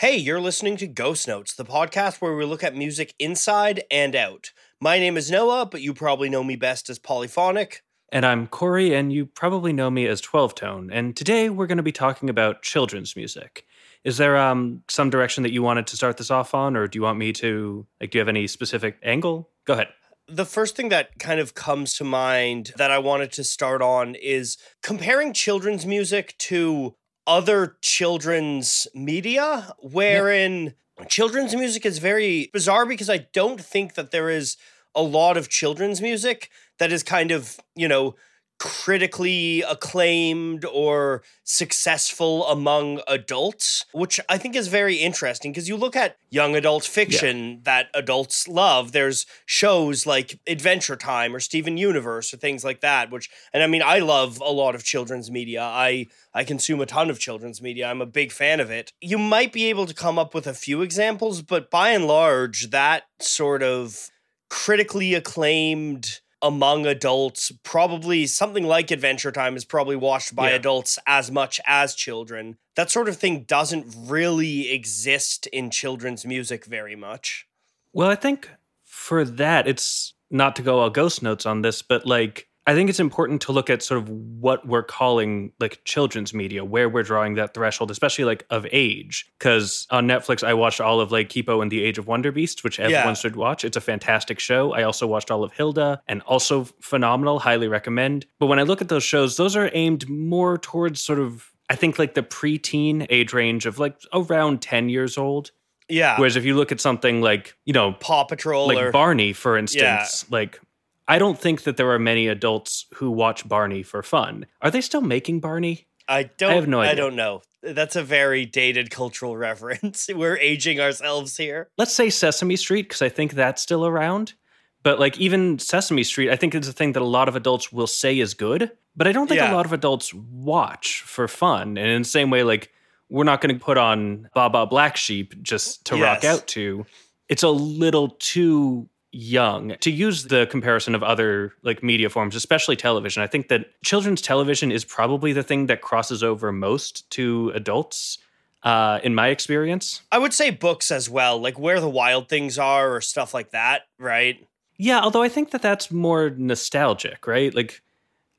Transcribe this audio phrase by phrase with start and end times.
[0.00, 4.14] Hey, you're listening to Ghost Notes, the podcast where we look at music inside and
[4.14, 4.52] out.
[4.80, 7.82] My name is Noah, but you probably know me best as Polyphonic.
[8.12, 10.90] And I'm Cory, and you probably know me as 12tone.
[10.92, 13.64] And today we're going to be talking about children's music.
[14.04, 16.96] Is there um, some direction that you wanted to start this off on, or do
[16.96, 19.50] you want me to, like, do you have any specific angle?
[19.64, 19.88] Go ahead.
[20.28, 24.14] The first thing that kind of comes to mind that I wanted to start on
[24.14, 26.94] is comparing children's music to
[27.28, 30.74] other children's media, wherein
[31.08, 34.56] children's music is very bizarre because I don't think that there is
[34.94, 38.16] a lot of children's music that is kind of, you know,
[38.58, 45.94] critically acclaimed or successful among adults, which I think is very interesting because you look
[45.94, 47.56] at young adult fiction yeah.
[47.64, 48.92] that adults love.
[48.92, 53.66] There's shows like Adventure Time or Steven Universe or things like that, which and I
[53.66, 55.62] mean I love a lot of children's media.
[55.62, 57.88] I I consume a ton of children's media.
[57.88, 58.92] I'm a big fan of it.
[59.00, 62.70] You might be able to come up with a few examples, but by and large
[62.70, 64.10] that sort of
[64.50, 67.52] critically acclaimed among adults.
[67.62, 70.56] Probably something like Adventure Time is probably watched by yeah.
[70.56, 72.58] adults as much as children.
[72.76, 77.46] That sort of thing doesn't really exist in children's music very much.
[77.92, 78.48] Well, I think
[78.84, 82.90] for that, it's not to go all ghost notes on this, but like I think
[82.90, 87.02] it's important to look at sort of what we're calling like children's media, where we're
[87.02, 89.24] drawing that threshold, especially like of age.
[89.38, 92.64] Because on Netflix, I watched all of like Kipo and the Age of Wonder Beast,
[92.64, 93.12] which everyone yeah.
[93.14, 93.64] should watch.
[93.64, 94.74] It's a fantastic show.
[94.74, 98.26] I also watched all of Hilda and also phenomenal, highly recommend.
[98.38, 101.74] But when I look at those shows, those are aimed more towards sort of, I
[101.74, 105.52] think like the preteen age range of like around 10 years old.
[105.88, 106.18] Yeah.
[106.18, 109.56] Whereas if you look at something like, you know, Paw Patrol like or Barney, for
[109.56, 109.82] instance,
[110.28, 110.28] yeah.
[110.28, 110.60] like
[111.08, 114.46] I don't think that there are many adults who watch Barney for fun.
[114.60, 115.86] Are they still making Barney?
[116.06, 116.50] I don't.
[116.50, 116.92] I have no idea.
[116.92, 117.42] I don't know.
[117.62, 120.08] That's a very dated cultural reference.
[120.14, 121.70] We're aging ourselves here.
[121.78, 124.34] Let's say Sesame Street because I think that's still around.
[124.82, 127.72] But like even Sesame Street, I think it's a thing that a lot of adults
[127.72, 129.52] will say is good, but I don't think yeah.
[129.52, 131.76] a lot of adults watch for fun.
[131.76, 132.70] And in the same way, like
[133.08, 136.02] we're not going to put on Baa Black Sheep just to yes.
[136.02, 136.86] rock out to.
[137.28, 142.76] It's a little too young to use the comparison of other like media forms especially
[142.76, 147.50] television i think that children's television is probably the thing that crosses over most to
[147.54, 148.18] adults
[148.64, 150.02] uh in my experience.
[150.10, 153.52] I would say books as well like where the wild things are or stuff like
[153.52, 154.46] that right?
[154.76, 157.54] Yeah although i think that that's more nostalgic right?
[157.54, 157.80] Like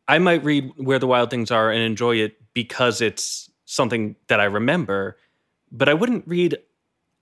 [0.08, 4.40] i might read where the wild things are and enjoy it because it's something that
[4.40, 5.18] i remember
[5.72, 6.58] but i wouldn't read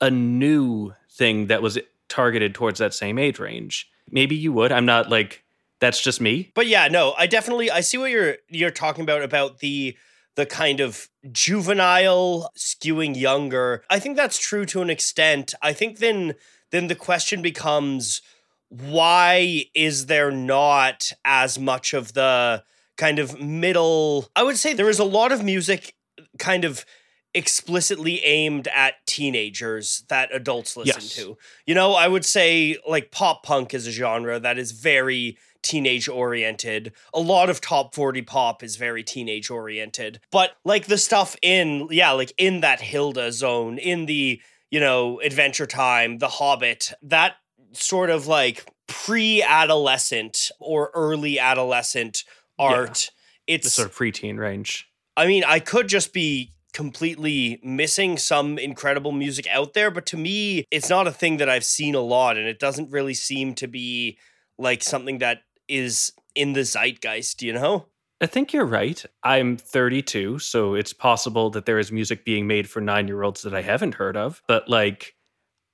[0.01, 1.77] a new thing that was
[2.09, 3.89] targeted towards that same age range.
[4.09, 4.71] Maybe you would.
[4.71, 5.43] I'm not like
[5.79, 6.51] that's just me.
[6.55, 9.97] But yeah, no, I definitely I see what you're you're talking about about the
[10.35, 13.83] the kind of juvenile skewing younger.
[13.89, 15.53] I think that's true to an extent.
[15.61, 16.35] I think then
[16.71, 18.21] then the question becomes
[18.69, 22.63] why is there not as much of the
[22.97, 25.95] kind of middle I would say there is a lot of music
[26.37, 26.85] kind of
[27.33, 31.15] explicitly aimed at teenagers that adults listen yes.
[31.15, 31.37] to.
[31.65, 36.07] You know, I would say like pop punk is a genre that is very teenage
[36.07, 36.93] oriented.
[37.13, 40.19] A lot of top 40 pop is very teenage oriented.
[40.31, 45.19] But like the stuff in yeah, like in that Hilda zone, in the, you know,
[45.21, 47.35] Adventure Time, The Hobbit, that
[47.73, 52.23] sort of like pre-adolescent or early adolescent
[52.57, 53.11] art.
[53.47, 53.55] Yeah.
[53.55, 54.89] It's the sort of preteen range.
[55.15, 59.89] I mean, I could just be completely missing some incredible music out there.
[59.89, 62.91] But to me, it's not a thing that I've seen a lot, and it doesn't
[62.91, 64.19] really seem to be
[64.59, 67.87] like something that is in the zeitgeist, you know?
[68.21, 69.03] I think you're right.
[69.23, 73.41] I'm 32, so it's possible that there is music being made for nine year olds
[73.41, 74.43] that I haven't heard of.
[74.47, 75.15] But like,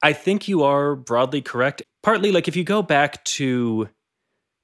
[0.01, 1.83] I think you are broadly correct.
[2.01, 3.89] Partly, like, if you go back to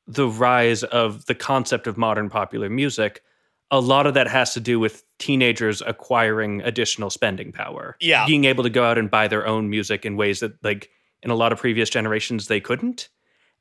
[0.07, 3.23] the rise of the concept of modern popular music,
[3.71, 7.95] a lot of that has to do with teenagers acquiring additional spending power.
[7.99, 8.25] Yeah.
[8.25, 10.89] Being able to go out and buy their own music in ways that, like,
[11.21, 13.09] in a lot of previous generations, they couldn't.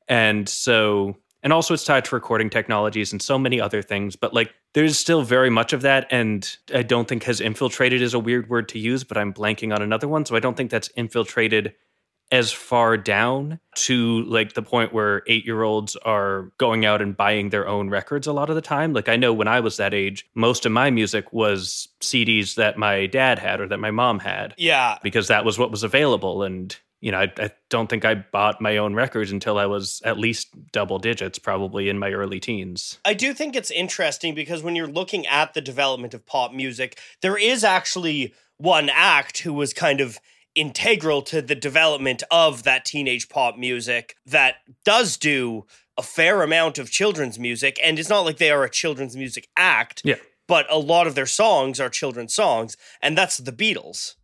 [0.07, 4.15] And so, and also it's tied to recording technologies and so many other things.
[4.15, 6.07] But, like, there's still very much of that.
[6.09, 9.75] And I don't think has infiltrated is a weird word to use, but I'm blanking
[9.75, 10.25] on another one.
[10.25, 11.75] So I don't think that's infiltrated
[12.31, 17.17] as far down to like the point where eight year olds are going out and
[17.17, 18.93] buying their own records a lot of the time.
[18.93, 22.77] Like I know when I was that age, most of my music was CDs that
[22.77, 24.53] my dad had or that my mom had.
[24.57, 24.97] Yeah.
[25.01, 26.43] Because that was what was available.
[26.43, 30.01] And, you know, I, I don't think I bought my own records until I was
[30.05, 32.99] at least double digits, probably in my early teens.
[33.05, 36.99] I do think it's interesting because when you're looking at the development of pop music,
[37.21, 40.19] there is actually one act who was kind of
[40.55, 44.55] integral to the development of that teenage pop music that
[44.85, 45.65] does do
[45.97, 47.79] a fair amount of children's music.
[47.83, 50.15] And it's not like they are a children's music act Yeah.
[50.47, 52.77] but a lot of their songs are children's songs.
[53.01, 54.15] And that's the beatles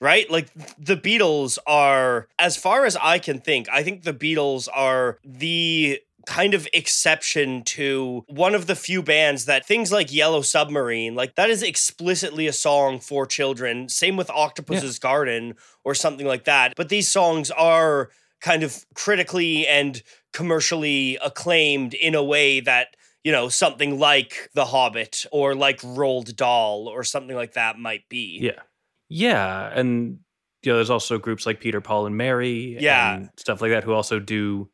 [0.00, 0.28] right?
[0.28, 5.18] Like the beatles are as far as i can think i think the beatles are
[5.24, 11.14] the kind of exception to one of the few bands that things like Yellow Submarine,
[11.14, 13.88] like that is explicitly a song for children.
[13.88, 15.54] Same with Octopus's Garden
[15.84, 16.74] or something like that.
[16.76, 18.10] But these songs are
[18.40, 20.02] kind of critically and
[20.32, 22.88] commercially acclaimed in a way that,
[23.22, 28.08] you know, something like The Hobbit or like Roald Dahl or something like that might
[28.08, 28.38] be.
[28.40, 28.60] Yeah.
[29.08, 29.70] Yeah.
[29.74, 30.18] And
[30.62, 33.16] you know, there's also groups like Peter, Paul, and Mary Yeah.
[33.16, 34.70] and stuff like that who also do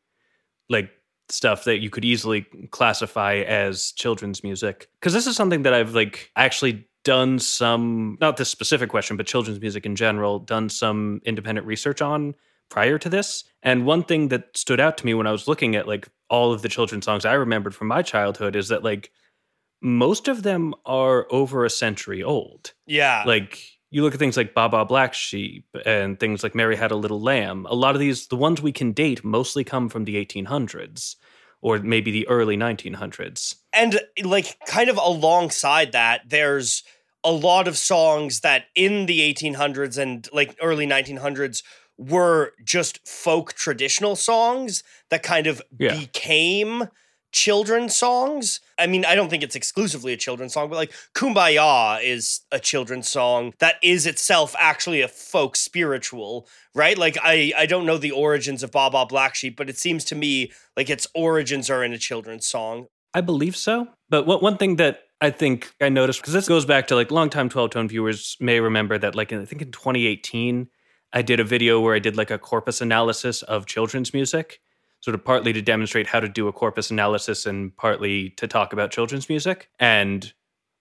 [0.68, 0.90] like
[1.30, 4.88] stuff that you could easily classify as children's music.
[5.00, 9.26] Because this is something that I've like actually done some, not this specific question, but
[9.26, 12.34] children's music in general, done some independent research on
[12.70, 13.44] prior to this.
[13.62, 16.52] And one thing that stood out to me when I was looking at like all
[16.52, 19.10] of the children's songs I remembered from my childhood is that like
[19.80, 23.22] most of them are over a century old Yeah.
[23.26, 26.90] like you look at things like Baa Baa Black Sheep and things like Mary Had
[26.90, 27.66] a Little Lamb.
[27.70, 31.16] A lot of these, the ones we can date, mostly come from the 1800s
[31.60, 33.56] or maybe the early 1900s.
[33.72, 36.84] and like kind of alongside that there's
[37.24, 41.62] a lot of songs that in the 1800s and like early 1900s
[41.96, 45.98] were just folk traditional songs that kind of Yeah.
[45.98, 46.88] became
[47.32, 48.60] children's songs.
[48.78, 52.58] I mean, I don't think it's exclusively a children's song, but like Kumbaya is a
[52.58, 56.96] children's song that is itself actually a folk spiritual, right?
[56.96, 60.04] Like I I don't know the origins of Baa Baa Black Sheep, but it seems
[60.06, 62.86] to me like its origins are in a children's song.
[63.14, 63.88] I believe so.
[64.08, 67.10] But what, one thing that I think I noticed, because this goes back to like
[67.10, 70.68] longtime 12tone viewers may remember that, like, in, I think in 2018,
[71.12, 74.60] I did a video where I did like a corpus analysis of children's music,
[75.00, 78.72] sort of partly to demonstrate how to do a corpus analysis and partly to talk
[78.72, 79.70] about children's music.
[79.78, 80.32] And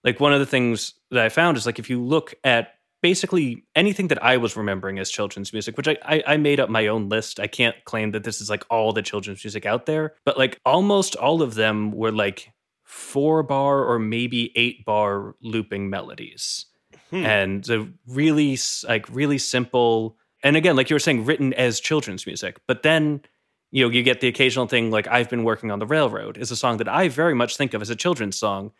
[0.04, 3.64] like, one of the things that I found is like, if you look at basically
[3.76, 6.88] anything that I was remembering as children's music, which I, I, I made up my
[6.88, 7.38] own list.
[7.38, 10.60] I can't claim that this is like all the children's music out there, but like
[10.66, 16.66] almost all of them were like four bar or maybe eight bar looping melodies.
[17.10, 17.24] Hmm.
[17.24, 22.26] And the really like really simple and again, like you were saying, written as children's
[22.26, 22.60] music.
[22.66, 23.22] But then,
[23.70, 26.50] you know, you get the occasional thing like I've been working on the railroad is
[26.50, 28.72] a song that I very much think of as a children's song.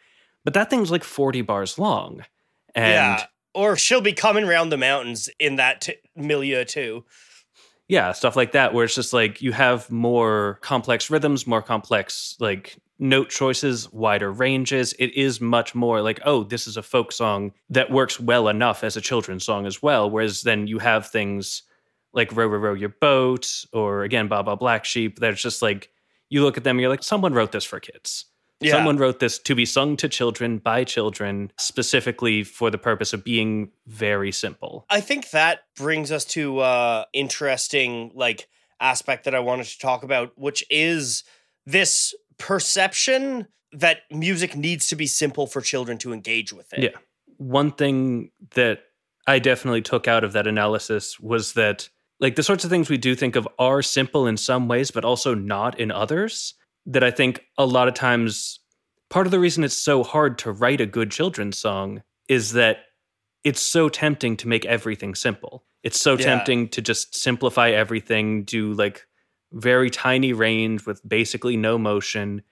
[0.44, 2.24] But that thing's like 40 bars long.
[2.74, 3.26] And yeah.
[3.54, 7.04] Or she'll be coming round the mountains in that t- milieu too.
[7.88, 12.36] yeah stuff like that where it's just like you have more complex rhythms more complex
[12.38, 17.12] like note choices wider ranges it is much more like oh this is a folk
[17.12, 21.06] song that works well enough as a children's song as well whereas then you have
[21.08, 21.62] things
[22.18, 25.90] like row row row your boat or again baa baa black sheep that's just like
[26.28, 28.26] you look at them and you're like someone wrote this for kids
[28.60, 28.72] Yeah.
[28.72, 33.22] Someone wrote this to be sung to children by children, specifically for the purpose of
[33.22, 34.84] being very simple.
[34.90, 38.48] I think that brings us to uh interesting like
[38.80, 41.22] aspect that I wanted to talk about, which is
[41.66, 43.46] this perception
[43.84, 46.82] that music needs to be simple for children to engage with it.
[46.82, 46.98] Yeah.
[47.36, 48.78] One thing that
[49.26, 51.88] I definitely took out of that analysis was that,
[52.20, 55.04] like, the sorts of things we do think of are simple in some ways, but
[55.04, 56.54] also not in others.
[56.86, 58.60] That I think a lot of times,
[59.10, 62.78] part of the reason it's so hard to write a good children's song is that
[63.44, 65.64] it's so tempting to make everything simple.
[65.82, 66.24] It's so Yeah.
[66.24, 69.06] tempting to just simplify everything, do like
[69.52, 72.42] very tiny range with basically no motion.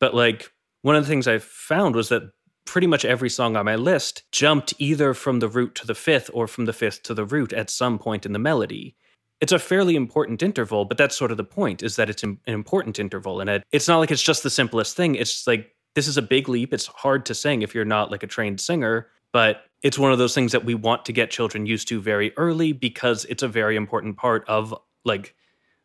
[0.00, 0.52] But like
[0.82, 2.22] one of the things I found was that
[2.64, 6.30] pretty much every song on my list jumped either from the root to the fifth
[6.32, 8.94] or from the fifth to the root at some point in the melody.
[9.40, 12.38] It's a fairly important interval, but that's sort of the point is that it's an
[12.46, 13.40] important interval.
[13.40, 15.14] And it, it's not like it's just the simplest thing.
[15.14, 16.72] It's like this is a big leap.
[16.72, 20.18] It's hard to sing if you're not like a trained singer, but it's one of
[20.18, 23.48] those things that we want to get children used to very early because it's a
[23.48, 25.34] very important part of like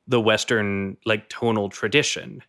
[0.08, 2.42] the Western like tonal tradition.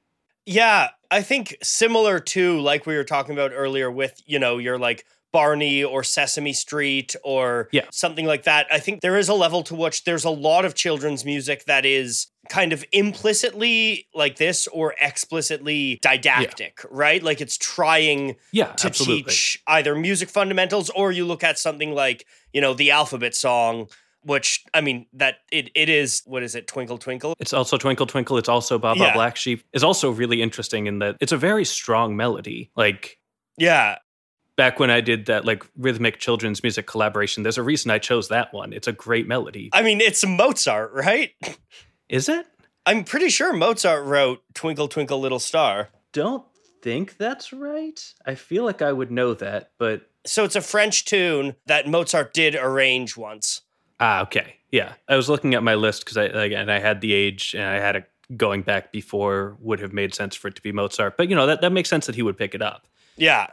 [0.46, 4.78] Yeah, I think similar to like we were talking about earlier with, you know, your
[4.78, 7.86] like Barney or Sesame Street or Yeah.
[7.90, 8.66] something like that.
[8.70, 11.84] I think there is a level to which there's a lot of children's music that
[11.84, 17.22] is kind of implicitly like this or explicitly didactic, right?
[17.22, 19.24] Like it's trying Yeah, to absolutely.
[19.24, 23.88] teach either music fundamentals or you look at something like, you know, the alphabet song,
[24.22, 27.34] which I mean that it it is what is it, Twinkle Twinkle?
[27.40, 28.38] It's also Twinkle Twinkle.
[28.38, 29.12] It's also Baa Baa Yeah.
[29.14, 29.64] Black Sheep.
[29.72, 32.70] Is also really interesting in that it's a very strong melody.
[32.76, 33.18] Like
[33.58, 33.96] Yeah.
[34.56, 38.28] Back when I did that like rhythmic children's music collaboration, there's a reason I chose
[38.28, 38.72] that one.
[38.72, 39.70] It's a great melody.
[39.72, 41.32] I mean, it's Mozart, right?
[42.08, 42.46] Is it?
[42.86, 45.88] I'm pretty sure Mozart wrote Twinkle Twinkle Little Star.
[46.12, 46.44] Don't
[46.82, 47.98] think that's right.
[48.26, 52.34] I feel like I would know that, but So it's a French tune that Mozart
[52.34, 53.62] did arrange once.
[54.00, 54.56] ah, okay.
[54.70, 54.94] Yeah.
[55.08, 57.76] I was looking at my list cuz I again I had the age and I
[57.80, 61.16] had it going back before would have made sense for it to be Mozart.
[61.16, 62.86] But you know, that that makes sense that he would pick it up.
[63.16, 63.46] Yeah.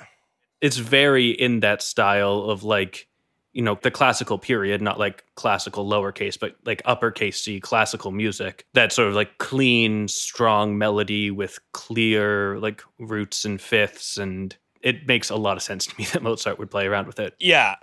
[0.61, 3.07] It's very in that style of like
[3.53, 8.65] you know the classical period not like classical lowercase but like uppercase c classical music
[8.73, 15.05] that sort of like clean strong melody with clear like roots and fifths and it
[15.07, 17.75] makes a lot of sense to me that mozart would play around with it Yeah.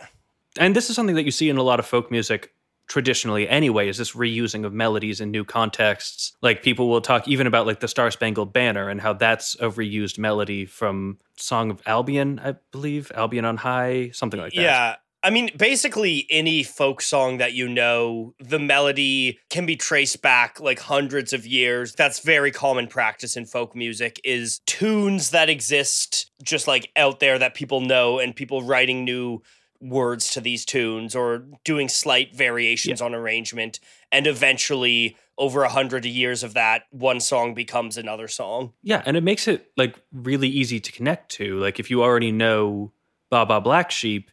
[0.58, 2.54] and this is something that you see in a lot of folk music
[2.88, 7.46] traditionally anyway is this reusing of melodies in new contexts like people will talk even
[7.46, 11.82] about like the star spangled banner and how that's a reused melody from song of
[11.86, 14.96] albion i believe albion on high something like that Yeah.
[15.20, 20.60] I mean, basically, any folk song that you know, the melody can be traced back
[20.60, 21.92] like hundreds of years.
[21.92, 27.38] That's very common practice in folk music is tunes that exist just like out there
[27.38, 29.42] that people know and people writing new
[29.80, 33.80] words to these tunes or doing slight variations on arrangement.
[34.10, 38.72] And eventually, over a hundred years of that, one song becomes another song.
[38.82, 42.32] yeah and it makes it like really easy to connect to like if you already
[42.32, 42.92] know
[43.30, 44.30] baa baa black sheep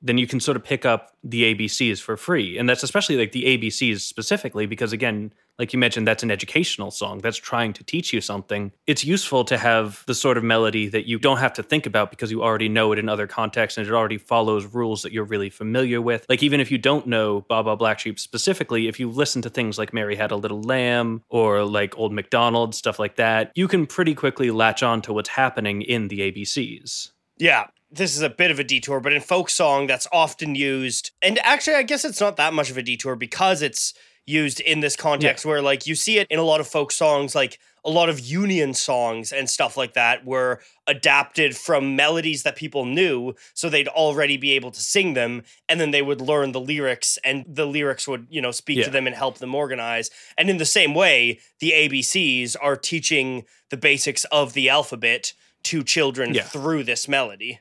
[0.00, 2.58] then you can sort of pick up the abcs for free.
[2.58, 6.92] And that's especially like the abcs specifically because again like you mentioned that's an educational
[6.92, 8.70] song that's trying to teach you something.
[8.86, 12.10] It's useful to have the sort of melody that you don't have to think about
[12.10, 15.24] because you already know it in other contexts and it already follows rules that you're
[15.24, 16.24] really familiar with.
[16.28, 19.50] Like even if you don't know baa baa black sheep specifically if you listen to
[19.50, 23.66] things like mary had a little lamb or like old macdonald stuff like that you
[23.66, 28.28] can pretty quickly latch on to what's happening in the abcs Yeah, this is a
[28.30, 31.10] bit of a detour, but in folk song, that's often used.
[31.22, 33.94] And actually, I guess it's not that much of a detour because it's
[34.26, 37.34] used in this context where, like, you see it in a lot of folk songs,
[37.34, 42.56] like a lot of union songs and stuff like that were adapted from melodies that
[42.56, 46.52] people knew so they'd already be able to sing them and then they would learn
[46.52, 48.84] the lyrics and the lyrics would you know speak Yeah.
[48.86, 53.44] to them and help them organize and in the same way the abcs are teaching
[53.70, 56.42] the basics of the alphabet to children Yeah.
[56.42, 57.60] through this melody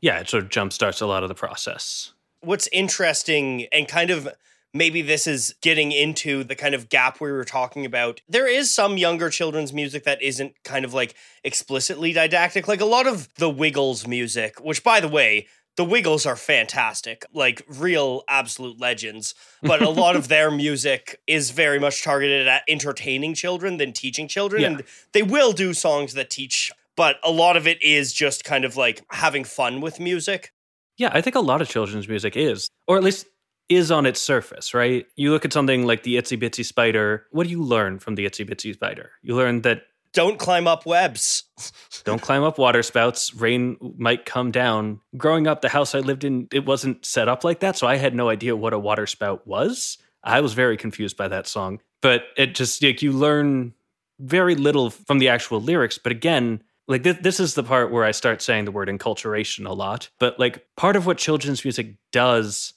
[0.00, 4.28] yeah it sort of jumpstarts a lot of the process what's interesting and kind of
[4.74, 8.20] maybe this is getting into the kind of gap we were talking about.
[8.28, 11.14] There is some younger children's music that isn't kind of like
[11.44, 12.68] explicitly didactic.
[12.68, 17.24] Like a lot of the Wiggles music, which by the way, the Wiggles are fantastic,
[17.32, 19.34] like real absolute legends.
[19.62, 24.28] But a lot of their music is very much targeted at entertaining children than teaching
[24.28, 24.62] children.
[24.62, 24.68] Yeah.
[24.68, 28.64] And they will do songs that teach, but a lot of it is just kind
[28.64, 30.52] of like having fun with music.
[30.96, 33.26] Yeah, I think a lot of children's music is, or at least
[33.68, 35.06] is on its surface, right?
[35.14, 37.24] You look at something like the Itsy Bitsy Spider.
[37.30, 39.12] What do you learn from the Itsy Bitsy Spider?
[39.22, 41.44] You learn that Don't climb up webs.
[42.04, 45.00] don't climb up water spouts, rain might come down.
[45.16, 47.94] Growing up, the house I lived in, it wasn't set up like that, so I
[47.94, 49.98] had no idea what a water spout was.
[50.24, 53.74] I was very confused by that song, but it just like you learn
[54.18, 58.04] very little from the actual lyrics, but again, like th- this is the part where
[58.04, 60.08] I start saying the word enculturation a lot.
[60.18, 62.72] But like part of what children's music does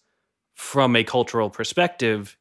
[0.56, 2.38] from a cultural perspective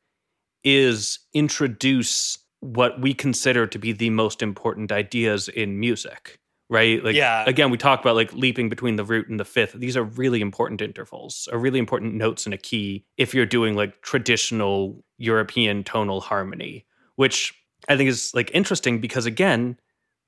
[0.65, 7.17] is introduce what we consider to be the most important ideas in music right like
[7.17, 7.45] Yeah.
[7.47, 10.43] again we talk about like leaping between the root and the fifth these are really
[10.43, 15.83] important intervals are really important notes in a key if you're doing like traditional european
[15.83, 16.85] tonal harmony
[17.17, 17.55] which
[17.89, 19.79] i think is like interesting because again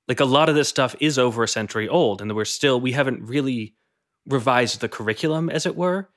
[0.08, 2.92] like a lot of this stuff is over a century old and we're still we
[2.92, 3.74] haven't really
[4.26, 6.08] revised the curriculum as it were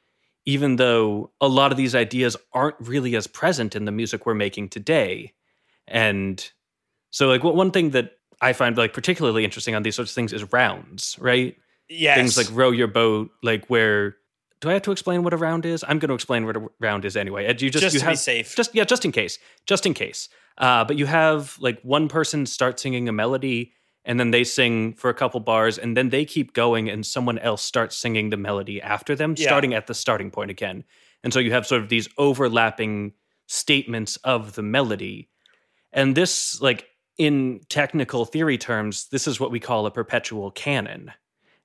[0.46, 4.34] even though a lot of these ideas aren't really as present in the music we're
[4.36, 5.34] making today
[5.88, 6.52] and
[7.12, 8.12] so like one thing that
[8.42, 11.56] i find like particularly interesting on these sorts of things is rounds right
[11.88, 12.18] Yes.
[12.18, 14.18] things like row your boat like where
[14.66, 15.86] do i have to explain what a round is?
[15.88, 17.46] I'm going to explain what a round is anyway.
[17.48, 18.56] You just, just you to have be safe.
[18.56, 19.38] just yeah just in case.
[19.68, 20.28] Just in case.
[20.58, 23.74] Uh, but you have like one person start singing a melody
[24.06, 27.38] and then they sing for a couple bars and then they keep going and someone
[27.40, 29.48] else starts singing the melody after them Yeah.
[29.48, 30.84] starting at the starting point again.
[31.24, 33.14] And so you have sort of these overlapping
[33.48, 35.30] statements of the melody.
[35.94, 36.88] And this like
[37.20, 41.12] in technical theory terms this is what we call a perpetual canon.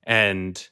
[0.04, 0.68] And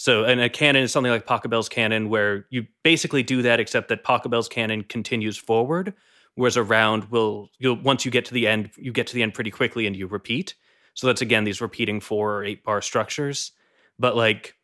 [0.00, 3.88] so, and a canon is something like Pachelbel's canon, where you basically do that, except
[3.88, 5.92] that Pachelbel's canon continues forward,
[6.36, 9.24] whereas a round will, you'll once you get to the end, you get to the
[9.24, 10.54] end pretty quickly and you repeat.
[10.94, 13.50] So that's again these repeating four or eight bar structures.
[13.98, 14.54] But like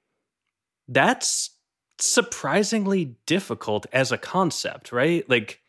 [0.87, 1.51] that's
[1.99, 5.29] surprisingly difficult as a concept, right?
[5.29, 5.61] Like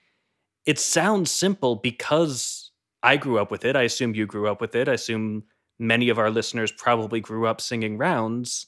[0.68, 2.70] it sounds simple because
[3.02, 3.76] I grew up with it.
[3.76, 4.88] I assume you grew up with it.
[4.88, 5.46] I assume
[5.80, 8.68] many of our listeners probably grew up singing rounds.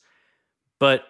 [0.80, 1.04] But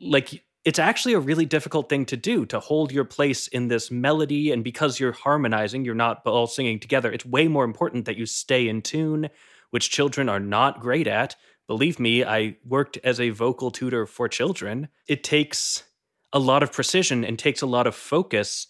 [0.00, 3.90] like it's actually a really difficult thing to do to hold your place in this
[3.90, 7.10] melody and because you're harmonizing, you're not all singing together.
[7.10, 9.30] It's way more important that you stay in tune,
[9.70, 11.36] which children are not great at.
[11.68, 14.88] Believe me, I worked as a vocal tutor for children.
[15.06, 15.84] It takes
[16.32, 18.66] a lot of precision and takes a lot of focus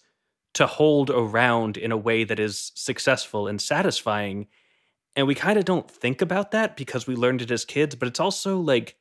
[0.53, 4.47] to hold around in a way that is successful and satisfying.
[5.15, 8.07] And we kind of don't think about that because we learned it as kids, but
[8.07, 8.95] it's also like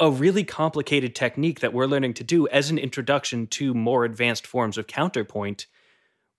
[0.00, 4.46] a really complicated technique that we're learning to do as an introduction to more advanced
[4.46, 5.66] forms of counterpoint.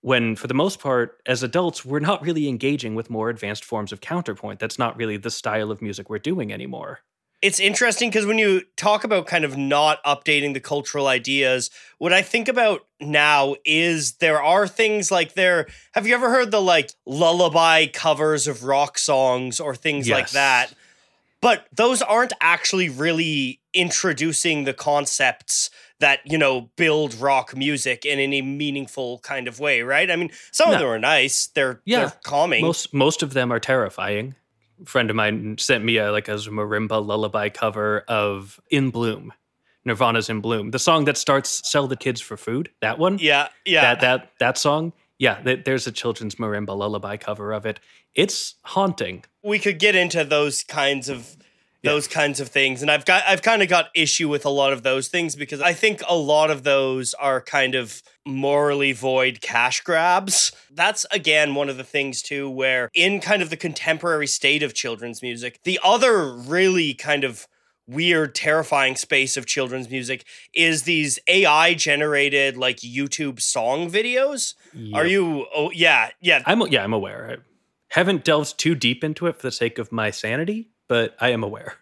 [0.02, 3.92] When, for the most part, as adults, we're not really engaging with more advanced forms
[3.92, 4.60] of counterpoint.
[4.60, 7.02] That's not really the style of music we're doing anymore
[7.42, 12.14] it's interesting because when you talk about kind of not updating the cultural ideas, what
[12.14, 15.68] I think about now is there are things like there.
[15.94, 20.16] Have you ever heard the like lullaby covers of rock songs or things yes.
[20.16, 20.74] like that?
[21.42, 25.70] But those aren't actually really introducing the concepts
[26.00, 30.10] that you know build rock music in any meaningful kind of way, right?
[30.10, 30.76] I mean, some no.
[30.76, 32.00] of them are nice; they're yeah.
[32.00, 32.64] they're calming.
[32.64, 34.36] Most most of them are terrifying
[34.86, 39.34] friend of mine sent me a like a marimba lullaby cover of In Bloom.
[39.84, 40.72] Nirvana's In Bloom.
[40.72, 42.70] The song that starts Sell the Kids for Food.
[42.82, 43.18] That one?
[43.20, 43.48] Yeah.
[43.66, 43.82] Yeah.
[43.96, 44.94] That that that song.
[45.22, 47.80] Yeah, there's a children's marimba lullaby cover of it.
[48.16, 49.24] It's haunting.
[49.44, 51.38] We could get into those kinds of
[51.84, 52.14] those yeah.
[52.14, 54.84] kinds of things and i've got i've kind of got issue with a lot of
[54.84, 59.82] those things because i think a lot of those are kind of morally void cash
[59.82, 64.62] grabs that's again one of the things too where in kind of the contemporary state
[64.62, 67.48] of children's music the other really kind of
[67.92, 74.96] weird terrifying space of children's music is these ai generated like youtube song videos yep.
[74.96, 77.36] are you oh yeah yeah i'm yeah i'm aware i
[77.90, 81.42] haven't delved too deep into it for the sake of my sanity but I am
[81.42, 81.76] aware.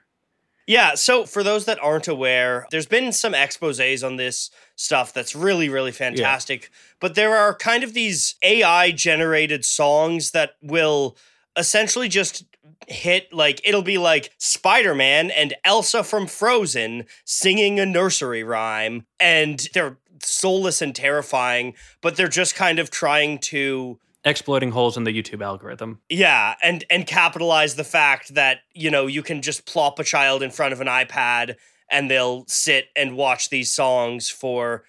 [0.67, 5.36] Yeah, so for those that aren't aware, there's been some exposés on this stuff that's
[5.36, 6.62] really, really fantastic.
[6.62, 6.67] Yeah.
[7.00, 11.17] But there are kind of these AI generated songs that will
[11.58, 12.43] essentially just
[12.88, 19.67] hit like it'll be like Spider-Man and Elsa from Frozen singing a nursery rhyme and
[19.73, 25.12] they're soulless and terrifying, but they're just kind of trying to exploiting holes in the
[25.12, 26.01] YouTube algorithm.
[26.10, 30.43] Yeah, and and capitalize the fact that, you know, you can just plop a child
[30.43, 31.55] in front of an iPad
[31.89, 34.84] and they'll sit and watch these songs for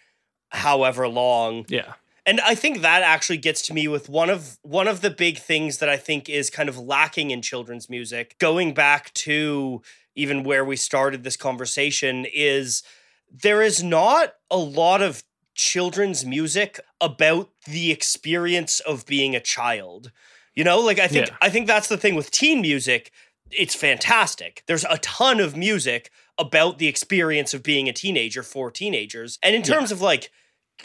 [0.51, 1.65] however long.
[1.69, 1.95] Yeah.
[2.31, 5.39] And I think that actually gets to me with one of one of the big
[5.39, 8.37] things that I think is kind of lacking in children's music.
[8.39, 9.83] Going back to
[10.15, 12.85] even where we started this conversation is
[13.29, 15.25] there is not a lot of
[15.57, 20.13] children's music about the experience of being a child.
[20.55, 21.37] You know, like I think yeah.
[21.43, 23.11] I think that's the thing with teen music.
[23.51, 24.63] It's fantastic.
[24.69, 29.37] There's a ton of music about the experience of being a teenager for teenagers.
[29.43, 29.97] And in terms yeah.
[29.97, 30.31] of like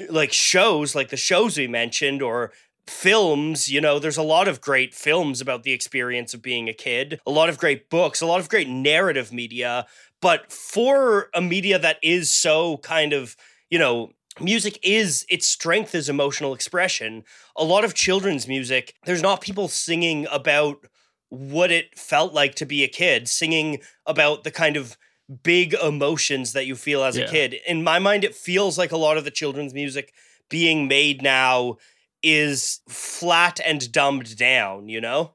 [0.09, 2.51] like shows, like the shows we mentioned or
[2.87, 6.73] films, you know, there's a lot of great films about the experience of being a
[6.73, 9.85] kid, a lot of great books, a lot of great narrative media,
[10.21, 13.35] but for a media that is so kind of,
[13.69, 17.23] you know, music is its strength is emotional expression.
[17.55, 20.85] A lot of children's music, there's not people singing about
[21.29, 24.97] what it felt like to be a kid, singing about the kind of
[25.43, 27.25] big emotions that you feel as yeah.
[27.25, 27.55] a kid.
[27.67, 30.13] In my mind, it feels like a lot of the children's music
[30.49, 31.77] being made now
[32.21, 35.33] is flat and dumbed down, you know?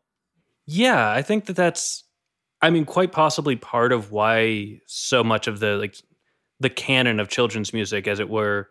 [0.67, 2.05] Yeah, I think that that's
[2.63, 5.97] I mean quite possibly part of why so much of the like
[6.61, 8.69] the canon of children's music as it were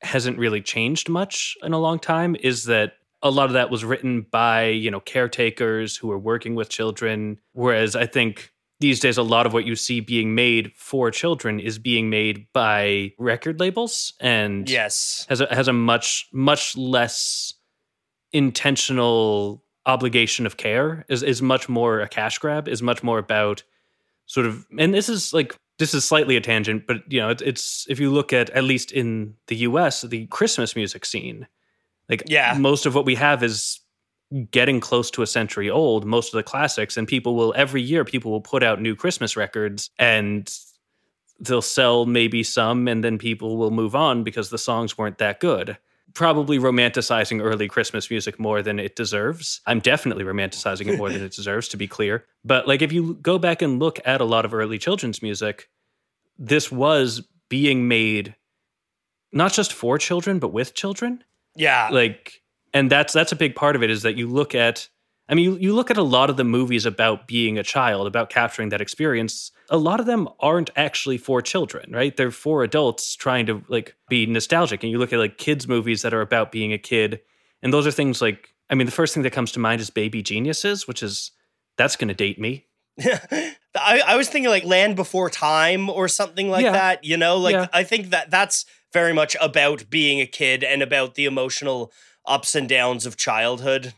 [0.00, 3.84] hasn't really changed much in a long time is that a lot of that was
[3.84, 8.52] written by you know caretakers who are working with children whereas i think
[8.82, 12.46] these days a lot of what you see being made for children is being made
[12.52, 17.54] by record labels and yes has a, has a much much less
[18.32, 23.62] intentional obligation of care is is much more a cash grab is much more about
[24.26, 27.42] sort of and this is like this is slightly a tangent, but you know, it,
[27.42, 30.02] it's if you look at at least in the U.S.
[30.02, 31.48] the Christmas music scene,
[32.08, 33.80] like yeah, most of what we have is
[34.50, 36.04] getting close to a century old.
[36.04, 39.36] Most of the classics, and people will every year people will put out new Christmas
[39.36, 40.52] records, and
[41.40, 45.40] they'll sell maybe some, and then people will move on because the songs weren't that
[45.40, 45.76] good
[46.14, 49.62] probably romanticizing early Christmas music more than it deserves.
[49.66, 52.26] I'm definitely romanticizing it more than it deserves, to be clear.
[52.44, 55.70] But like if you go back and look at a lot of early children's music,
[56.38, 58.34] this was being made
[59.32, 61.24] not just for children but with children
[61.56, 61.88] Yeah.
[61.90, 62.41] like
[62.74, 64.88] and that's that's a big part of it is that you look at
[65.28, 68.06] i mean you, you look at a lot of the movies about being a child
[68.06, 72.62] about capturing that experience a lot of them aren't actually for children right they're for
[72.62, 76.20] adults trying to like be nostalgic and you look at like kids movies that are
[76.22, 77.20] about being a kid
[77.62, 79.90] and those are things like i mean the first thing that comes to mind is
[79.90, 81.30] baby geniuses which is
[81.76, 82.66] that's going to date me
[83.74, 86.72] I, I was thinking like Land Before Time or something like Yeah.
[86.72, 87.04] that.
[87.04, 87.68] You know, like Yeah.
[87.72, 91.90] I think that that's very much about being a kid and about the emotional
[92.26, 93.94] ups and downs of childhood.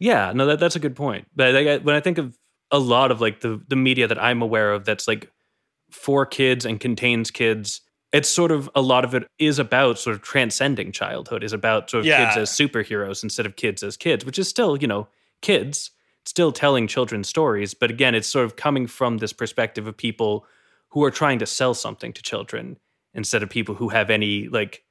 [0.00, 1.26] Yeah, no, that, that's a good point.
[1.36, 2.36] But like, I- when I think of
[2.70, 5.30] a lot of like the the media that I'm aware of that's like
[5.90, 7.80] for kids and contains kids,
[8.12, 11.90] it's sort of a lot of it is about sort of transcending childhood, is about
[11.90, 12.24] sort of Yeah.
[12.26, 15.08] kids as superheroes instead of kids as kids, which is still you know
[15.42, 15.90] kids
[16.26, 20.46] still telling children's stories, but again, it's sort of coming from this perspective of people
[20.88, 22.78] who are trying to sell something to children
[23.12, 24.82] instead of people who have any like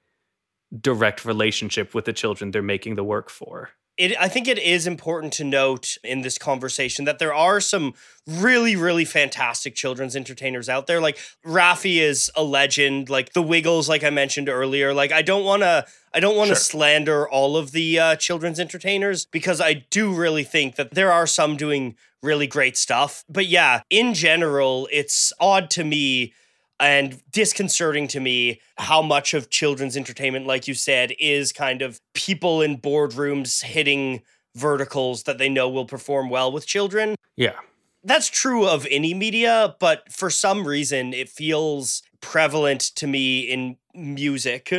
[0.82, 3.70] direct relationship with the children they're making the work for.
[3.98, 7.94] it I think it is important to note in this conversation that there are some
[8.28, 13.88] really really fantastic children's entertainers out there like Raffi is a legend like the Wiggles
[13.88, 16.64] like I mentioned earlier like I don't want to I don't want to Sure.
[16.64, 21.28] slander all of the uh, children's entertainers because I do really think that there are
[21.28, 26.34] some doing really great stuff but yeah in general it's odd to me
[26.80, 32.00] and disconcerting to me how much of children's entertainment, like you said, is kind of
[32.14, 34.22] people in boardrooms hitting
[34.56, 37.16] verticals that they know will perform well with children.
[37.36, 37.60] Yeah.
[38.04, 43.78] That's true of any media, but for some reason, it feels prevalent to me in
[43.94, 44.74] music.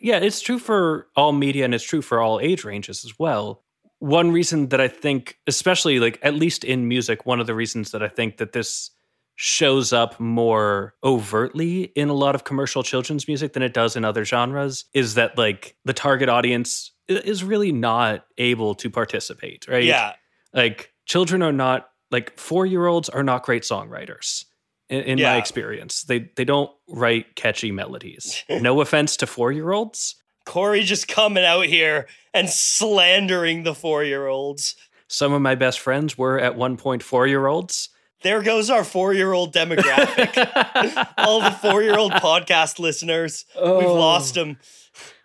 [0.00, 3.62] Yeah, it's true for all media and it's true for all age ranges as well.
[4.00, 7.92] One reason that I think, especially like at least in music, one of the reasons
[7.92, 8.90] that I think that this
[9.36, 14.04] shows up more overtly in a lot of commercial children's music than it does in
[14.04, 19.84] other genres is that like the target audience is really not able to participate, right?
[19.84, 20.14] Yeah.
[20.54, 24.44] Like children are not like 4-year-olds are not great songwriters.
[24.88, 25.32] In, in Yeah.
[25.32, 28.42] my experience, they they don't write catchy melodies.
[28.48, 30.14] No offense to four year olds,
[30.46, 34.76] Cory just coming out here and slandering the four year olds.
[35.08, 37.88] Some of my best friends were at one point four year olds.
[38.22, 41.08] There goes our four year old demographic.
[41.18, 43.44] All the four year old podcast listeners.
[43.56, 43.78] oh.
[43.78, 44.58] We've lost them.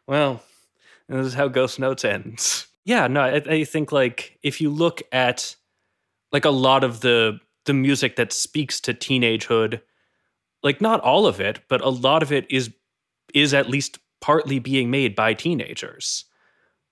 [0.08, 0.44] Well,
[1.08, 2.68] this is how Ghost Notes ends.
[2.84, 5.56] Yeah, no, I, I think like if you look at
[6.32, 9.82] like a lot of the the music that speaks to teenagehood,
[10.64, 12.74] like not all of it, but a lot of it is
[13.34, 16.26] is at least partly being made by teenagers,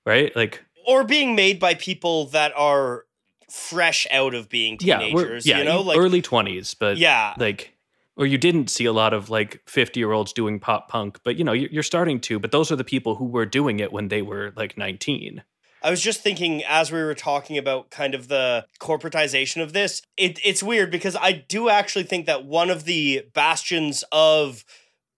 [0.06, 0.34] right?
[0.36, 3.06] Like Or being made by people that are
[3.52, 5.46] fresh out of being yeah, teenagers.
[5.46, 7.76] yeah, you know, like early twenties, but yeah, like
[8.20, 11.38] or you didn't see a lot of like 50 year olds doing pop punk but
[11.38, 13.94] you know you're, you're starting to but those are the people who were doing it
[13.94, 15.42] when they were like 19
[15.82, 20.02] I was just thinking as we were talking about kind of the corporatization of this,
[20.18, 24.66] it, it's weird because I do actually think that one of the bastions of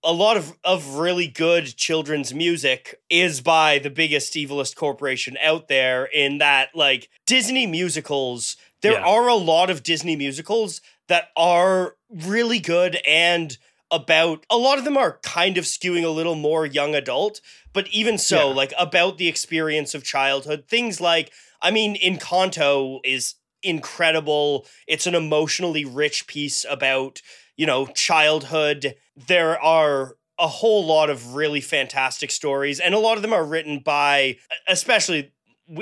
[0.03, 5.67] a lot of, of really good children's music is by the biggest, evilest corporation out
[5.67, 9.05] there, in that, like, Disney musicals, there Yeah.
[9.05, 13.57] are a lot of Disney musicals that are really good and
[13.91, 17.41] about a lot of them are kind of skewing a little more young adult
[17.73, 18.55] but even so Yeah.
[18.55, 25.15] like about the experience of childhood things like i mean encanto is incredible it's an
[25.15, 27.21] emotionally rich piece about
[27.57, 28.95] you know childhood
[29.27, 33.45] there are a whole lot of really fantastic stories and a lot of them are
[33.45, 35.31] written by especially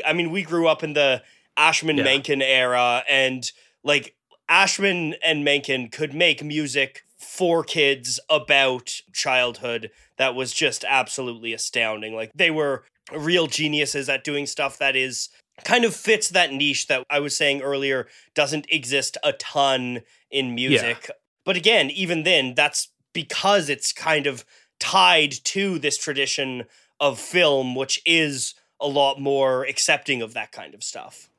[0.05, 1.21] i mean we grew up in the
[1.57, 2.03] ashman Yeah.
[2.03, 3.49] menken era and
[3.83, 4.15] like
[4.49, 12.13] ashman and menken could make music for kids about childhood that was just absolutely astounding.
[12.15, 15.29] Like they were real geniuses at doing stuff that is
[15.65, 20.55] kind of fits that niche that I was saying earlier doesn't exist a ton in
[20.55, 21.09] music.
[21.45, 24.45] But again, even then, that's because it's kind of
[24.79, 26.65] tied to this tradition
[26.99, 31.29] of film, which is a lot more accepting of that kind of stuff.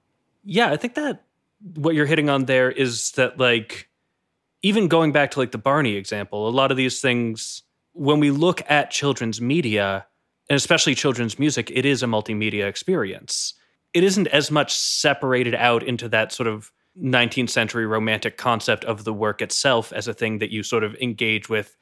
[0.44, 1.24] yeah i think that
[1.74, 3.88] what you're hitting on there is that like
[4.62, 8.30] even going back to like the barney example a lot of these things when we
[8.30, 10.06] look at children's media
[10.48, 13.54] and especially children's music it is a multimedia experience
[13.92, 19.04] it isn't as much separated out into that sort of 19th century romantic concept of
[19.04, 21.76] the work itself as a thing that you sort of engage with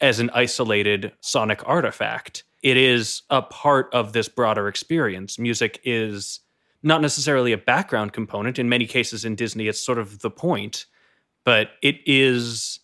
[0.00, 2.44] as an isolated sonic artifact.
[2.62, 5.38] It is a part of this broader experience.
[5.38, 6.40] Music is
[6.82, 8.58] not necessarily a background component.
[8.58, 10.86] In many cases in Disney, it's sort of the point,
[11.44, 12.80] but it is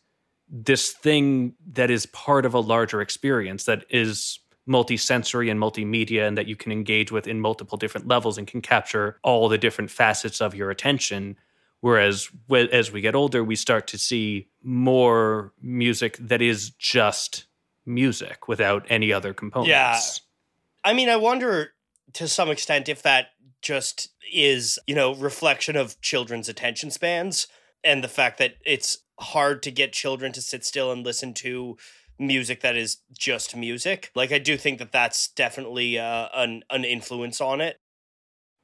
[0.49, 6.37] this thing that is part of a larger experience that is multisensory and multimedia and
[6.37, 9.91] that you can engage with in multiple different levels and can capture all the different
[9.91, 11.37] facets of your attention
[11.81, 12.29] whereas
[12.73, 17.47] as we get older we start to see more music that is just
[17.87, 20.01] music without any other components yeah
[20.85, 21.73] i mean i wonder
[22.13, 23.29] to some extent if that
[23.63, 27.47] just is you know reflection of children's attention spans
[27.83, 31.77] and the fact that it's hard to get children to sit still and listen to
[32.19, 34.11] music that is just music.
[34.15, 37.79] Like I do think that that's definitely uh, an an influence on it.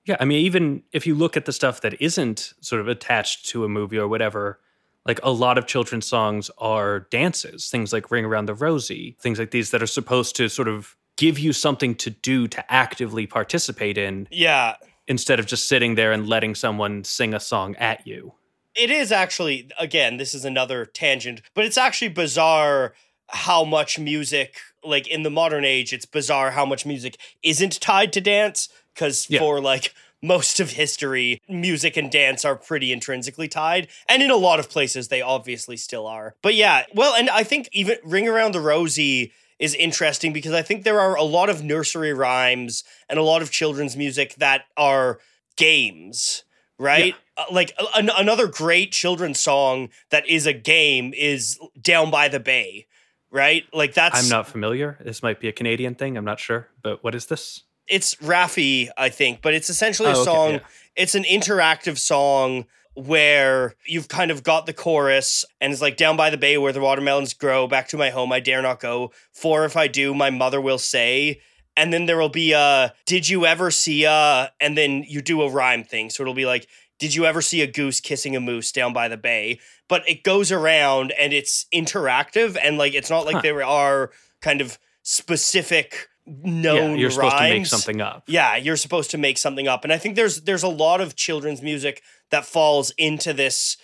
[0.07, 3.49] Yeah, I mean, even if you look at the stuff that isn't sort of attached
[3.49, 4.61] to a movie or whatever,
[5.05, 9.39] like a lot of children's songs are dances, things like Ring Around the Rosie, things
[9.39, 13.27] like these that are supposed to sort of give you something to do to actively
[13.27, 14.29] participate in.
[14.31, 14.77] Yeah.
[15.09, 18.35] Instead of just sitting there and letting someone sing a song at you.
[18.75, 22.95] It is actually, again, this is another tangent, but it's actually bizarre
[23.29, 28.13] how much music like in the modern age it's bizarre how much music isn't tied
[28.13, 29.39] to dance because yeah.
[29.39, 34.37] for like most of history music and dance are pretty intrinsically tied and in a
[34.37, 38.27] lot of places they obviously still are but yeah well and i think even ring
[38.27, 42.83] around the rosie is interesting because i think there are a lot of nursery rhymes
[43.09, 45.19] and a lot of children's music that are
[45.57, 46.45] games
[46.79, 47.45] right yeah.
[47.45, 52.41] uh, like a- another great children's song that is a game is down by the
[52.41, 52.87] bay
[53.31, 53.65] right?
[53.73, 54.97] Like that's I'm not familiar.
[55.01, 56.17] This might be a Canadian thing.
[56.17, 56.69] I'm not sure.
[56.83, 57.63] But what is this?
[57.89, 60.53] It's Raffi, I think, but it's essentially oh, a song.
[60.53, 60.61] Yeah.
[60.97, 66.17] It's an interactive song where you've kind of got the chorus and it's like down
[66.17, 69.13] by the bay where the watermelons grow, back to my home, I dare not go.
[69.33, 71.43] For if I do, my mother will say.
[71.77, 75.43] And then there will be a did you ever see a and then you do
[75.43, 76.09] a rhyme thing.
[76.09, 76.67] So it'll be like,
[76.99, 79.61] did you ever see a goose kissing a moose down by the bay?
[79.89, 83.43] But it goes around and it's interactive and like it's not like huh.
[83.43, 87.15] there are kind of specific known yeah, you're rhymes.
[87.15, 88.25] supposed to make something up.
[88.27, 89.85] Yeah, you're supposed to make something up.
[89.85, 93.77] And I think there's there's a lot of children's music that falls into this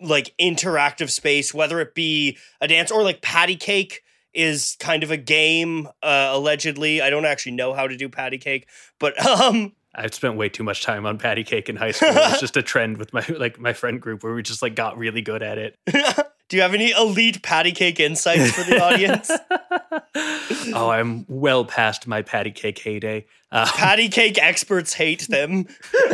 [0.00, 5.10] like interactive space, whether it be a dance or like patty cake is kind of
[5.10, 8.68] a game uh, allegedly i don't actually know how to do patty cake
[9.00, 12.10] but um I've spent way too much time on patty cake in high school.
[12.12, 14.96] It's just a trend with my like my friend group where we just like got
[14.96, 15.76] really good at it.
[16.50, 19.30] Do you have any elite patty cake insights for the audience?
[20.74, 23.24] oh, I'm well past my patty cake heyday.
[23.52, 25.68] Uh, patty cake experts hate them.